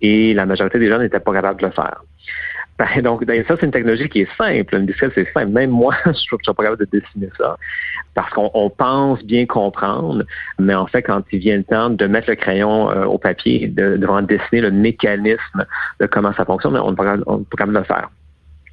Et 0.02 0.34
la 0.34 0.46
majorité 0.46 0.80
des 0.80 0.90
gens 0.90 1.00
n'étaient 1.00 1.20
pas 1.20 1.34
capables 1.34 1.60
de 1.62 1.68
le 1.68 1.72
faire. 1.72 2.02
Ben, 2.80 3.02
donc, 3.02 3.26
ben, 3.26 3.44
ça, 3.46 3.58
c'est 3.60 3.66
une 3.66 3.74
technologie 3.74 4.08
qui 4.08 4.22
est 4.22 4.38
simple. 4.38 4.74
Une 4.74 4.86
bicyclette, 4.86 5.12
c'est 5.14 5.30
simple. 5.34 5.52
Même 5.52 5.70
moi, 5.70 5.94
je 6.06 6.12
ne 6.12 6.14
suis 6.14 6.30
pas 6.30 6.64
capable 6.64 6.78
de 6.78 6.86
dessiner 6.86 7.30
ça. 7.38 7.58
Parce 8.14 8.30
qu'on 8.32 8.70
pense 8.70 9.22
bien 9.26 9.46
comprendre, 9.46 10.24
mais 10.60 10.74
en 10.74 10.88
fait, 10.88 11.02
quand 11.02 11.22
il 11.34 11.40
vient 11.40 11.58
le 11.58 11.66
temps 11.66 11.90
de 11.90 12.08
mettre 12.08 12.30
le 12.30 12.38
crayon 12.38 12.90
euh, 12.90 13.04
au 13.04 13.18
papier, 13.18 13.68
de, 13.68 13.98
de 13.98 14.26
dessiner 14.26 14.62
le 14.62 14.72
mécanisme 14.72 15.66
de 16.00 16.06
comment 16.06 16.34
ça 16.36 16.46
fonctionne, 16.46 16.78
on 16.78 16.92
n'est 16.92 16.96
pas, 16.96 17.18
pas 17.18 17.58
capable 17.58 17.74
de 17.74 17.80
le 17.80 17.84
faire. 17.84 18.10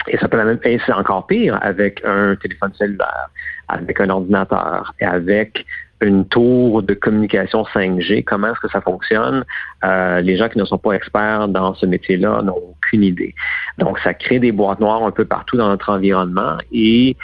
Et 0.09 0.19
ça 0.19 0.29
peut 0.29 0.37
même, 0.37 0.59
et 0.65 0.79
c'est 0.85 0.93
encore 0.93 1.27
pire 1.27 1.59
avec 1.63 2.03
un 2.05 2.37
téléphone 2.37 2.73
cellulaire, 2.79 3.29
avec 3.69 4.01
un 4.01 4.11
ordinateur 4.11 4.95
et 5.01 5.05
avec 5.05 5.65
une 6.01 6.27
tour 6.27 6.83
de 6.83 6.95
communication 6.95 7.65
5G, 7.75 8.25
comment 8.25 8.49
est-ce 8.49 8.61
que 8.61 8.69
ça 8.69 8.81
fonctionne? 8.81 9.45
Euh, 9.85 10.21
les 10.21 10.37
gens 10.37 10.49
qui 10.49 10.59
ne 10.59 10.65
sont 10.65 10.79
pas 10.79 10.93
experts 10.93 11.49
dans 11.49 11.75
ce 11.75 11.87
métier-là 11.87 12.43
n'ont 12.43 12.61
aucune 12.71 13.03
idée. 13.03 13.35
Donc, 13.79 13.99
ça 14.01 14.13
crée 14.13 14.39
des 14.39 14.53
boîtes 14.53 14.81
noires 14.81 15.05
un 15.05 15.11
peu 15.11 15.25
partout 15.25 15.57
dans 15.57 15.69
notre 15.69 15.91
environnement 15.91 16.59
et 16.71 17.17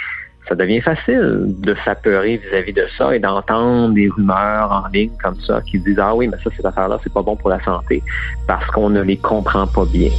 ça 0.48 0.54
devient 0.54 0.80
facile 0.80 1.54
de 1.60 1.76
s'apeurer 1.84 2.38
vis-à-vis 2.38 2.72
de 2.72 2.86
ça 2.96 3.14
et 3.14 3.18
d'entendre 3.18 3.94
des 3.94 4.08
rumeurs 4.08 4.72
en 4.72 4.88
ligne 4.88 5.12
comme 5.22 5.38
ça 5.40 5.60
qui 5.62 5.78
disent 5.78 6.00
Ah 6.00 6.14
oui, 6.14 6.28
mais 6.28 6.38
ça, 6.42 6.50
cette 6.56 6.66
affaire-là, 6.66 6.98
c'est 7.02 7.12
pas 7.12 7.22
bon 7.22 7.36
pour 7.36 7.50
la 7.50 7.62
santé 7.62 8.02
parce 8.46 8.66
qu'on 8.70 8.90
ne 8.90 9.02
les 9.02 9.18
comprend 9.18 9.66
pas 9.66 9.84
bien. 9.84 10.10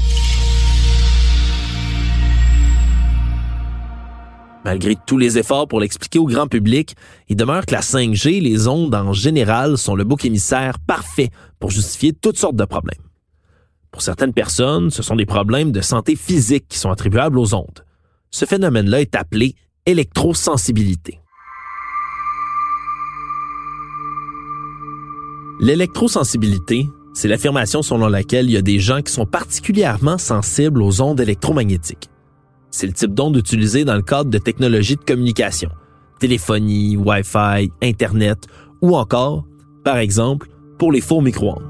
Malgré 4.66 4.96
tous 5.06 5.18
les 5.18 5.38
efforts 5.38 5.68
pour 5.68 5.82
l'expliquer 5.82 6.20
au 6.20 6.26
grand 6.26 6.48
public, 6.48 6.96
il 7.28 7.36
demeure 7.36 7.66
que 7.66 7.74
la 7.74 7.82
5G, 7.82 8.42
les 8.42 8.68
ondes 8.68 8.96
en 8.96 9.12
général, 9.12 9.78
sont 9.78 9.96
le 9.96 10.06
bouc 10.06 10.24
émissaire 10.24 10.80
parfait 10.80 11.30
pour 11.60 11.70
justifier 11.70 12.14
toutes 12.14 12.38
sortes 12.38 12.56
de 12.56 12.66
problèmes. 12.66 13.02
Pour 13.92 14.02
certaines 14.02 14.34
personnes, 14.34 14.90
ce 14.90 15.04
sont 15.04 15.16
des 15.16 15.26
problèmes 15.26 15.72
de 15.72 15.82
santé 15.82 16.16
physique 16.16 16.66
qui 16.70 16.80
sont 16.80 16.92
attribuables 16.92 17.38
aux 17.38 17.54
ondes. 17.54 17.86
Ce 18.32 18.46
phénomène-là 18.46 19.02
est 19.02 19.16
appelé 19.16 19.56
électrosensibilité. 19.86 21.20
L'électrosensibilité, 25.60 26.88
c'est 27.14 27.28
l'affirmation 27.28 27.84
selon 27.84 28.08
laquelle 28.08 28.48
il 28.48 28.54
y 28.54 28.58
a 28.58 28.62
des 28.62 28.80
gens 28.80 29.02
qui 29.02 29.14
sont 29.14 29.26
particulièrement 29.26 30.18
sensibles 30.18 30.82
aux 30.82 31.02
ondes 31.02 31.20
électromagnétiques. 31.20 32.10
C'est 32.74 32.88
le 32.88 32.94
type 32.94 33.14
d'onde 33.14 33.38
utilisé 33.38 33.86
dans 33.86 33.94
le 33.94 34.02
cadre 34.02 34.32
de 34.32 34.40
technologies 34.40 34.96
de 34.96 35.04
communication, 35.04 35.70
téléphonie, 36.20 36.98
Wi-Fi, 36.98 37.72
Internet 37.84 38.48
ou 38.82 38.98
encore, 38.98 39.46
par 39.84 39.98
exemple, 39.98 40.50
pour 40.80 40.92
les 40.92 41.00
faux 41.00 41.22
micro-ondes. 41.22 41.62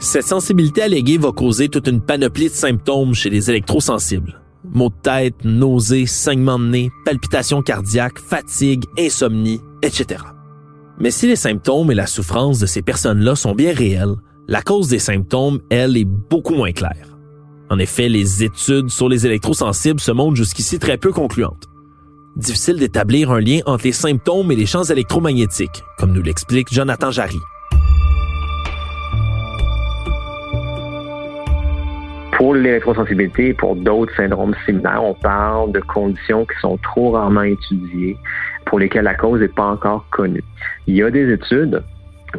Cette 0.00 0.26
sensibilité 0.26 0.82
alléguée 0.82 1.16
va 1.16 1.30
causer 1.30 1.68
toute 1.68 1.86
une 1.86 2.00
panoplie 2.00 2.48
de 2.48 2.54
symptômes 2.54 3.14
chez 3.14 3.30
les 3.30 3.50
électrosensibles. 3.50 4.42
Maux 4.64 4.88
de 4.88 4.94
tête, 5.02 5.44
nausées, 5.44 6.06
saignements 6.06 6.58
de 6.58 6.66
nez, 6.66 6.90
palpitations 7.04 7.62
cardiaques, 7.62 8.18
fatigue, 8.18 8.82
insomnie, 8.98 9.60
etc. 9.82 10.24
Mais 10.98 11.12
si 11.12 11.28
les 11.28 11.36
symptômes 11.36 11.92
et 11.92 11.94
la 11.94 12.08
souffrance 12.08 12.58
de 12.58 12.66
ces 12.66 12.82
personnes-là 12.82 13.36
sont 13.36 13.54
bien 13.54 13.72
réels, 13.72 14.16
la 14.48 14.60
cause 14.60 14.88
des 14.88 14.98
symptômes, 14.98 15.60
elle, 15.70 15.96
est 15.96 16.04
beaucoup 16.04 16.56
moins 16.56 16.72
claire. 16.72 17.15
En 17.68 17.80
effet, 17.80 18.08
les 18.08 18.44
études 18.44 18.90
sur 18.90 19.08
les 19.08 19.26
électrosensibles 19.26 19.98
se 19.98 20.12
montrent 20.12 20.36
jusqu'ici 20.36 20.78
très 20.78 20.98
peu 20.98 21.10
concluantes. 21.10 21.66
Difficile 22.36 22.78
d'établir 22.78 23.32
un 23.32 23.40
lien 23.40 23.58
entre 23.66 23.84
les 23.84 23.92
symptômes 23.92 24.52
et 24.52 24.56
les 24.56 24.66
champs 24.66 24.84
électromagnétiques, 24.84 25.82
comme 25.98 26.12
nous 26.12 26.22
l'explique 26.22 26.72
Jonathan 26.72 27.10
Jarry. 27.10 27.40
Pour 32.36 32.54
l'électrosensibilité 32.54 33.48
et 33.48 33.54
pour 33.54 33.74
d'autres 33.74 34.14
syndromes 34.14 34.54
similaires, 34.64 35.02
on 35.02 35.14
parle 35.14 35.72
de 35.72 35.80
conditions 35.80 36.44
qui 36.44 36.60
sont 36.60 36.78
trop 36.82 37.12
rarement 37.12 37.42
étudiées, 37.42 38.16
pour 38.66 38.78
lesquelles 38.78 39.04
la 39.04 39.14
cause 39.14 39.40
n'est 39.40 39.48
pas 39.48 39.66
encore 39.66 40.04
connue. 40.10 40.44
Il 40.86 40.94
y 40.94 41.02
a 41.02 41.10
des 41.10 41.32
études 41.32 41.82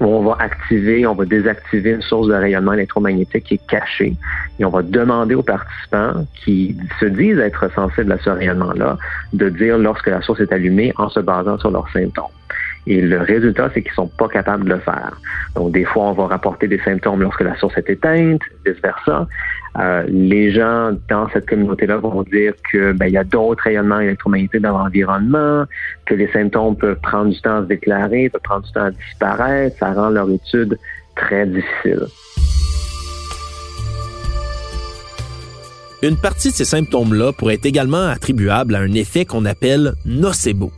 on 0.01 0.23
va 0.23 0.37
activer, 0.39 1.05
on 1.05 1.13
va 1.13 1.25
désactiver 1.25 1.91
une 1.91 2.01
source 2.01 2.27
de 2.27 2.33
rayonnement 2.33 2.73
électromagnétique 2.73 3.43
qui 3.45 3.53
est 3.55 3.67
cachée. 3.67 4.13
Et 4.59 4.65
on 4.65 4.69
va 4.69 4.81
demander 4.81 5.35
aux 5.35 5.43
participants 5.43 6.25
qui 6.43 6.77
se 6.99 7.05
disent 7.05 7.39
être 7.39 7.71
sensibles 7.73 8.11
à 8.11 8.17
ce 8.19 8.29
rayonnement-là 8.29 8.97
de 9.33 9.49
dire 9.49 9.77
lorsque 9.77 10.07
la 10.07 10.21
source 10.21 10.39
est 10.39 10.51
allumée 10.51 10.93
en 10.97 11.09
se 11.09 11.19
basant 11.19 11.57
sur 11.57 11.71
leurs 11.71 11.89
symptômes. 11.89 12.25
Et 12.87 13.01
le 13.01 13.19
résultat, 13.19 13.69
c'est 13.73 13.81
qu'ils 13.81 13.91
sont 13.91 14.07
pas 14.07 14.29
capables 14.29 14.63
de 14.63 14.69
le 14.69 14.79
faire. 14.79 15.11
Donc, 15.55 15.73
des 15.73 15.83
fois, 15.83 16.05
on 16.05 16.13
va 16.13 16.27
rapporter 16.27 16.67
des 16.67 16.79
symptômes 16.79 17.21
lorsque 17.21 17.41
la 17.41 17.55
source 17.57 17.77
est 17.77 17.89
éteinte, 17.89 18.41
vice-versa. 18.65 19.27
Euh, 19.79 20.03
les 20.07 20.51
gens 20.51 20.91
dans 21.07 21.29
cette 21.29 21.47
communauté-là 21.47 21.97
vont 21.97 22.23
dire 22.23 22.53
que 22.71 22.93
ben, 22.93 23.05
il 23.05 23.13
y 23.13 23.17
a 23.17 23.23
d'autres 23.23 23.63
rayonnements 23.63 23.99
électromagnétiques 23.99 24.61
dans 24.61 24.77
l'environnement, 24.77 25.65
que 26.05 26.15
les 26.15 26.27
symptômes 26.31 26.75
peuvent 26.75 26.99
prendre 27.01 27.31
du 27.31 27.39
temps 27.41 27.57
à 27.57 27.61
se 27.61 27.67
déclarer, 27.67 28.29
peuvent 28.29 28.41
prendre 28.43 28.65
du 28.65 28.71
temps 28.71 28.85
à 28.85 28.91
disparaître. 28.91 29.77
Ça 29.77 29.93
rend 29.93 30.09
leur 30.09 30.29
étude 30.31 30.79
très 31.15 31.45
difficile. 31.45 32.07
Une 36.03 36.15
partie 36.15 36.49
de 36.49 36.53
ces 36.53 36.65
symptômes-là 36.65 37.31
pourrait 37.33 37.55
être 37.55 37.65
également 37.65 38.07
attribuable 38.07 38.75
à 38.75 38.79
un 38.79 38.93
effet 38.93 39.25
qu'on 39.25 39.45
appelle 39.45 39.93
nocebo. 40.05 40.71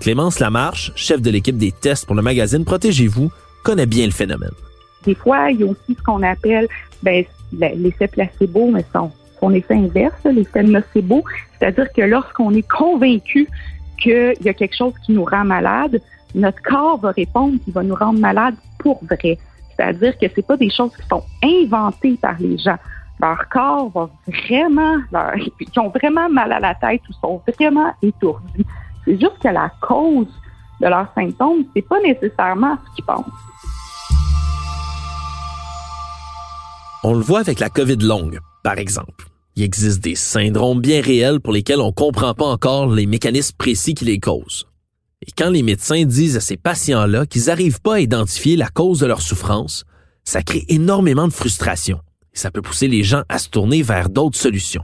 Clémence 0.00 0.38
Lamarche, 0.40 0.92
chef 0.94 1.22
de 1.22 1.30
l'équipe 1.30 1.56
des 1.56 1.72
tests 1.72 2.06
pour 2.06 2.14
le 2.14 2.22
magazine 2.22 2.64
Protégez-vous, 2.64 3.30
connaît 3.64 3.86
bien 3.86 4.06
le 4.06 4.12
phénomène. 4.12 4.50
Des 5.04 5.14
fois, 5.14 5.50
il 5.50 5.60
y 5.60 5.62
a 5.62 5.66
aussi 5.66 5.96
ce 5.96 6.02
qu'on 6.02 6.22
appelle 6.22 6.68
ben, 7.02 7.24
l'effet 7.52 8.08
placebo, 8.08 8.70
mais 8.70 8.84
son, 8.92 9.10
son 9.40 9.52
effet 9.52 9.74
inverse, 9.74 10.22
l'effet 10.24 10.62
nocebo. 10.62 11.22
C'est-à-dire 11.58 11.92
que 11.92 12.02
lorsqu'on 12.02 12.52
est 12.54 12.68
convaincu 12.68 13.48
qu'il 14.00 14.36
y 14.40 14.48
a 14.48 14.54
quelque 14.54 14.76
chose 14.76 14.94
qui 15.04 15.12
nous 15.12 15.24
rend 15.24 15.44
malade, 15.44 16.00
notre 16.34 16.62
corps 16.62 16.98
va 16.98 17.10
répondre 17.10 17.58
qu'il 17.64 17.72
va 17.72 17.82
nous 17.82 17.94
rendre 17.94 18.20
malade 18.20 18.54
pour 18.78 19.02
vrai. 19.04 19.38
C'est-à-dire 19.76 20.18
que 20.18 20.26
c'est 20.34 20.46
pas 20.46 20.56
des 20.56 20.70
choses 20.70 20.94
qui 20.96 21.06
sont 21.08 21.22
inventées 21.42 22.18
par 22.20 22.36
les 22.38 22.58
gens. 22.58 22.76
Leur 23.20 23.48
corps 23.48 23.90
va 23.90 24.10
vraiment, 24.26 24.96
leur, 25.12 25.34
ils 25.60 25.80
ont 25.80 25.88
vraiment 25.88 26.28
mal 26.28 26.52
à 26.52 26.60
la 26.60 26.74
tête 26.74 27.02
ou 27.08 27.12
sont 27.14 27.42
vraiment 27.56 27.92
étourdis. 28.02 28.66
C'est 29.04 29.18
juste 29.18 29.38
que 29.42 29.48
la 29.48 29.70
cause 29.80 30.28
de 30.80 30.86
leurs 30.86 31.12
symptômes, 31.14 31.64
c'est 31.74 31.82
pas 31.82 32.00
nécessairement 32.00 32.76
ce 32.76 32.96
qu'ils 32.96 33.04
pensent. 33.04 33.24
On 37.04 37.14
le 37.14 37.20
voit 37.20 37.38
avec 37.38 37.60
la 37.60 37.70
COVID 37.70 37.98
longue, 37.98 38.40
par 38.64 38.76
exemple. 38.78 39.26
Il 39.54 39.62
existe 39.62 40.00
des 40.00 40.16
syndromes 40.16 40.80
bien 40.80 41.00
réels 41.00 41.40
pour 41.40 41.52
lesquels 41.52 41.80
on 41.80 41.88
ne 41.88 41.92
comprend 41.92 42.34
pas 42.34 42.46
encore 42.46 42.92
les 42.92 43.06
mécanismes 43.06 43.54
précis 43.56 43.94
qui 43.94 44.04
les 44.04 44.18
causent. 44.18 44.66
Et 45.24 45.30
quand 45.36 45.50
les 45.50 45.62
médecins 45.62 46.04
disent 46.04 46.36
à 46.36 46.40
ces 46.40 46.56
patients-là 46.56 47.24
qu'ils 47.26 47.44
n'arrivent 47.46 47.80
pas 47.80 47.94
à 47.96 48.00
identifier 48.00 48.56
la 48.56 48.68
cause 48.68 48.98
de 48.98 49.06
leur 49.06 49.22
souffrance, 49.22 49.84
ça 50.24 50.42
crée 50.42 50.64
énormément 50.68 51.28
de 51.28 51.32
frustration. 51.32 52.00
Et 52.34 52.38
ça 52.38 52.50
peut 52.50 52.62
pousser 52.62 52.88
les 52.88 53.04
gens 53.04 53.22
à 53.28 53.38
se 53.38 53.48
tourner 53.48 53.82
vers 53.82 54.10
d'autres 54.10 54.38
solutions. 54.38 54.82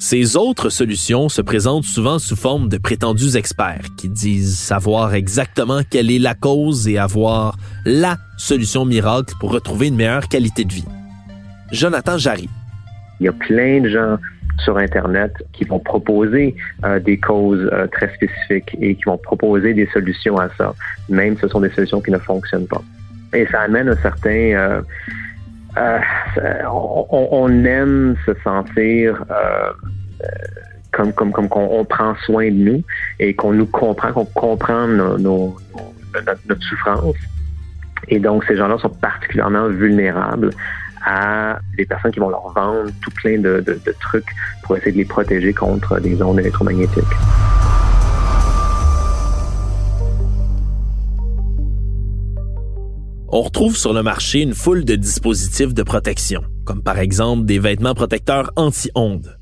Ces 0.00 0.36
autres 0.36 0.70
solutions 0.70 1.28
se 1.28 1.42
présentent 1.42 1.82
souvent 1.82 2.20
sous 2.20 2.36
forme 2.36 2.68
de 2.68 2.78
prétendus 2.78 3.36
experts 3.36 3.86
qui 3.96 4.08
disent 4.08 4.56
savoir 4.56 5.12
exactement 5.14 5.80
quelle 5.90 6.12
est 6.12 6.20
la 6.20 6.34
cause 6.34 6.86
et 6.86 6.98
avoir 6.98 7.56
la 7.84 8.16
solution 8.36 8.84
miracle 8.84 9.34
pour 9.40 9.50
retrouver 9.50 9.88
une 9.88 9.96
meilleure 9.96 10.28
qualité 10.28 10.64
de 10.64 10.72
vie. 10.72 10.84
Jonathan 11.72 12.16
Jarry. 12.16 12.48
Il 13.18 13.24
y 13.26 13.28
a 13.28 13.32
plein 13.32 13.80
de 13.80 13.88
gens 13.88 14.18
sur 14.58 14.78
Internet 14.78 15.32
qui 15.52 15.64
vont 15.64 15.80
proposer 15.80 16.54
euh, 16.84 17.00
des 17.00 17.18
causes 17.18 17.68
euh, 17.72 17.88
très 17.88 18.14
spécifiques 18.14 18.76
et 18.80 18.94
qui 18.94 19.02
vont 19.02 19.18
proposer 19.18 19.74
des 19.74 19.88
solutions 19.88 20.38
à 20.38 20.48
ça, 20.56 20.76
même 21.08 21.34
si 21.34 21.40
ce 21.40 21.48
sont 21.48 21.60
des 21.60 21.70
solutions 21.70 22.00
qui 22.00 22.12
ne 22.12 22.18
fonctionnent 22.18 22.68
pas. 22.68 22.82
Et 23.34 23.46
ça 23.46 23.62
amène 23.62 23.88
un 23.88 23.96
certain... 23.96 24.30
Euh, 24.30 24.80
on, 25.76 27.28
on, 27.30 27.64
aime 27.64 28.16
se 28.26 28.32
sentir 28.42 29.24
comme 30.92 31.12
comme 31.12 31.32
comme 31.32 31.48
qu'on 31.48 31.84
prend 31.84 32.14
soin 32.24 32.46
de 32.50 32.56
nous 32.56 32.82
et 33.18 33.34
qu'on 33.34 33.52
nous 33.52 33.66
comprend, 33.66 34.12
qu'on 34.12 34.24
comprend 34.24 34.86
notre, 34.86 35.60
souffrance. 36.60 37.16
Et 38.08 38.18
donc 38.18 38.44
ces 38.44 38.56
gens-là 38.56 38.78
sont 38.78 38.88
particulièrement 38.88 39.68
vulnérables 39.68 40.50
à 41.04 41.58
des 41.76 41.84
personnes 41.84 42.10
qui 42.10 42.20
vont 42.20 42.30
leur 42.30 42.52
vendre 42.52 42.90
tout 43.02 43.10
plein 43.12 43.38
de 43.38 43.62
trucs 44.00 44.28
pour 44.64 44.76
essayer 44.76 44.92
de 44.92 44.98
les 44.98 45.04
protéger 45.04 45.52
contre 45.52 46.00
des 46.00 46.20
ondes 46.22 46.40
électromagnétiques. 46.40 47.04
On 53.30 53.42
retrouve 53.42 53.76
sur 53.76 53.92
le 53.92 54.02
marché 54.02 54.40
une 54.40 54.54
foule 54.54 54.86
de 54.86 54.94
dispositifs 54.94 55.74
de 55.74 55.82
protection, 55.82 56.42
comme 56.64 56.82
par 56.82 56.98
exemple 56.98 57.44
des 57.44 57.58
vêtements 57.58 57.92
protecteurs 57.92 58.50
anti-ondes. 58.56 59.38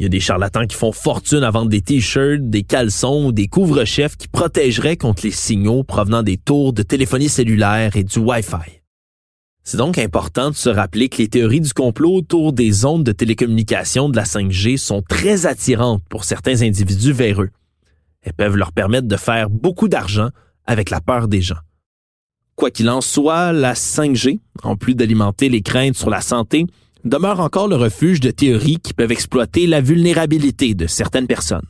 Il 0.00 0.02
y 0.02 0.06
a 0.06 0.08
des 0.08 0.18
charlatans 0.18 0.66
qui 0.66 0.74
font 0.74 0.90
fortune 0.90 1.44
à 1.44 1.50
vendre 1.52 1.68
des 1.68 1.80
t-shirts, 1.80 2.50
des 2.50 2.64
caleçons 2.64 3.26
ou 3.26 3.32
des 3.32 3.46
couvre-chefs 3.46 4.16
qui 4.16 4.26
protégeraient 4.26 4.96
contre 4.96 5.22
les 5.24 5.30
signaux 5.30 5.84
provenant 5.84 6.24
des 6.24 6.36
tours 6.36 6.72
de 6.72 6.82
téléphonie 6.82 7.28
cellulaire 7.28 7.94
et 7.94 8.02
du 8.02 8.18
Wi-Fi. 8.18 8.82
C'est 9.62 9.76
donc 9.76 9.98
important 9.98 10.50
de 10.50 10.56
se 10.56 10.68
rappeler 10.68 11.08
que 11.08 11.18
les 11.18 11.28
théories 11.28 11.60
du 11.60 11.72
complot 11.72 12.14
autour 12.14 12.52
des 12.52 12.84
ondes 12.84 13.04
de 13.04 13.12
télécommunication 13.12 14.08
de 14.08 14.16
la 14.16 14.24
5G 14.24 14.78
sont 14.78 15.02
très 15.02 15.46
attirantes 15.46 16.02
pour 16.10 16.24
certains 16.24 16.62
individus 16.62 17.12
véreux. 17.12 17.50
Elles 18.22 18.32
peuvent 18.32 18.56
leur 18.56 18.72
permettre 18.72 19.06
de 19.06 19.16
faire 19.16 19.48
beaucoup 19.48 19.86
d'argent 19.86 20.30
avec 20.66 20.90
la 20.90 21.00
peur 21.00 21.28
des 21.28 21.40
gens. 21.40 21.58
Quoi 22.58 22.72
qu'il 22.72 22.90
en 22.90 23.00
soit, 23.00 23.52
la 23.52 23.74
5G, 23.74 24.40
en 24.64 24.74
plus 24.74 24.96
d'alimenter 24.96 25.48
les 25.48 25.62
craintes 25.62 25.96
sur 25.96 26.10
la 26.10 26.20
santé, 26.20 26.66
demeure 27.04 27.38
encore 27.38 27.68
le 27.68 27.76
refuge 27.76 28.18
de 28.18 28.32
théories 28.32 28.78
qui 28.82 28.94
peuvent 28.94 29.12
exploiter 29.12 29.68
la 29.68 29.80
vulnérabilité 29.80 30.74
de 30.74 30.88
certaines 30.88 31.28
personnes. 31.28 31.68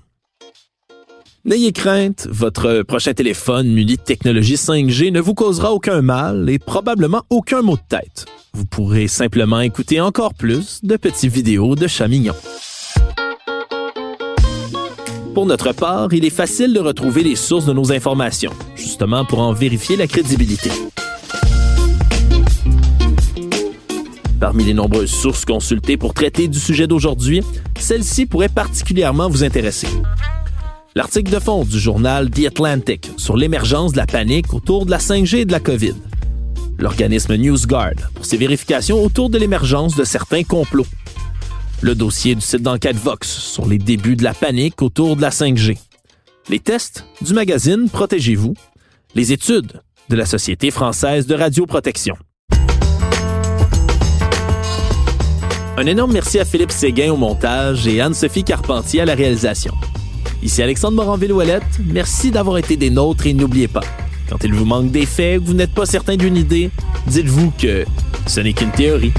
N'ayez 1.45 1.73
crainte, 1.73 2.27
votre 2.31 2.85
prochain 2.85 3.13
téléphone 3.13 3.71
muni 3.71 3.97
de 3.97 4.03
technologie 4.03 4.55
5G 4.55 5.13
ne 5.13 5.21
vous 5.21 5.35
causera 5.35 5.75
aucun 5.75 6.01
mal 6.01 6.49
et 6.49 6.59
probablement 6.59 7.23
aucun 7.29 7.61
mot 7.61 7.77
de 7.77 7.83
tête. 7.87 8.25
Vous 8.55 8.65
pourrez 8.65 9.09
simplement 9.09 9.61
écouter 9.61 10.01
encore 10.01 10.33
plus 10.33 10.81
de 10.83 10.97
petites 10.97 11.31
vidéos 11.31 11.75
de 11.75 11.87
chats. 11.87 12.09
Pour 15.39 15.47
notre 15.47 15.73
part, 15.73 16.13
il 16.13 16.25
est 16.25 16.31
facile 16.31 16.73
de 16.73 16.81
retrouver 16.81 17.23
les 17.23 17.37
sources 17.37 17.65
de 17.65 17.73
nos 17.73 17.93
informations, 17.93 18.51
justement 18.75 19.25
pour 19.25 19.39
en 19.39 19.53
vérifier 19.53 19.95
la 19.95 20.09
crédibilité. 20.09 20.69
Parmi 24.41 24.65
les 24.65 24.75
nombreuses 24.75 25.13
sources 25.13 25.45
consultées 25.45 25.97
pour 25.97 26.13
traiter 26.13 26.49
du 26.49 26.59
sujet 26.59 26.89
d'aujourd'hui, 26.89 27.45
celle-ci 27.79 28.27
pourrait 28.27 28.49
particulièrement 28.49 29.29
vous 29.29 29.45
intéresser. 29.45 29.87
L'article 30.97 31.33
de 31.33 31.39
fond 31.39 31.63
du 31.63 31.79
journal 31.79 32.31
The 32.31 32.47
Atlantic 32.47 33.09
sur 33.17 33.37
l'émergence 33.37 33.93
de 33.93 33.99
la 33.99 34.07
panique 34.07 34.53
autour 34.53 34.87
de 34.87 34.91
la 34.91 34.99
5G 34.99 35.37
et 35.37 35.45
de 35.45 35.53
la 35.53 35.61
COVID. 35.61 35.95
L'organisme 36.81 37.37
NewsGuard 37.37 38.11
pour 38.13 38.25
ses 38.25 38.39
vérifications 38.39 39.01
autour 39.01 39.31
de 39.31 39.39
l'émergence 39.39 39.95
de 39.95 40.03
certains 40.03 40.43
complots. 40.43 40.87
Le 41.81 41.95
dossier 41.95 42.35
du 42.35 42.41
site 42.41 42.63
d'enquête 42.63 42.97
Vox 42.97 43.29
sur 43.29 43.65
les 43.65 43.79
débuts 43.79 44.17
de 44.17 44.25
la 44.25 44.35
panique 44.35 44.83
autour 44.83 45.15
de 45.15 45.23
la 45.23 45.31
5G. 45.31 45.79
Les 46.49 46.59
tests 46.59 47.05
du 47.21 47.33
magazine 47.33 47.89
Protégez-vous. 47.89 48.55
Les 49.15 49.33
études 49.33 49.81
de 50.09 50.17
la 50.17 50.27
Société 50.27 50.73
française 50.73 51.29
de 51.29 51.37
radioprotection. 51.37 52.17
Un 55.77 55.87
énorme 55.87 56.13
merci 56.13 56.41
à 56.41 56.45
Philippe 56.45 56.73
Séguin 56.73 57.13
au 57.13 57.17
montage 57.17 57.87
et 57.87 58.01
Anne-Sophie 58.01 58.43
Carpentier 58.43 59.03
à 59.03 59.05
la 59.05 59.15
réalisation. 59.15 59.73
Ici 60.43 60.61
Alexandre 60.61 60.97
Moranville-Ouellette, 60.97 61.79
merci 61.87 62.33
d'avoir 62.33 62.59
été 62.59 62.77
des 62.77 62.91
nôtres 62.91 63.29
et 63.29 63.35
n'oubliez 63.35 63.69
pas, 63.69 63.85
quand 64.29 64.43
il 64.43 64.53
vous 64.53 64.65
manque 64.65 64.91
des 64.91 65.07
faits 65.07 65.41
ou 65.41 65.45
vous 65.45 65.55
n'êtes 65.55 65.75
pas 65.75 65.87
certain 65.87 66.17
d'une 66.17 66.37
idée, 66.37 66.71
dites-vous 67.07 67.53
que 67.53 67.85
ce 68.27 68.41
n'est 68.41 68.53
qu'une 68.53 68.73
théorie. 68.73 69.13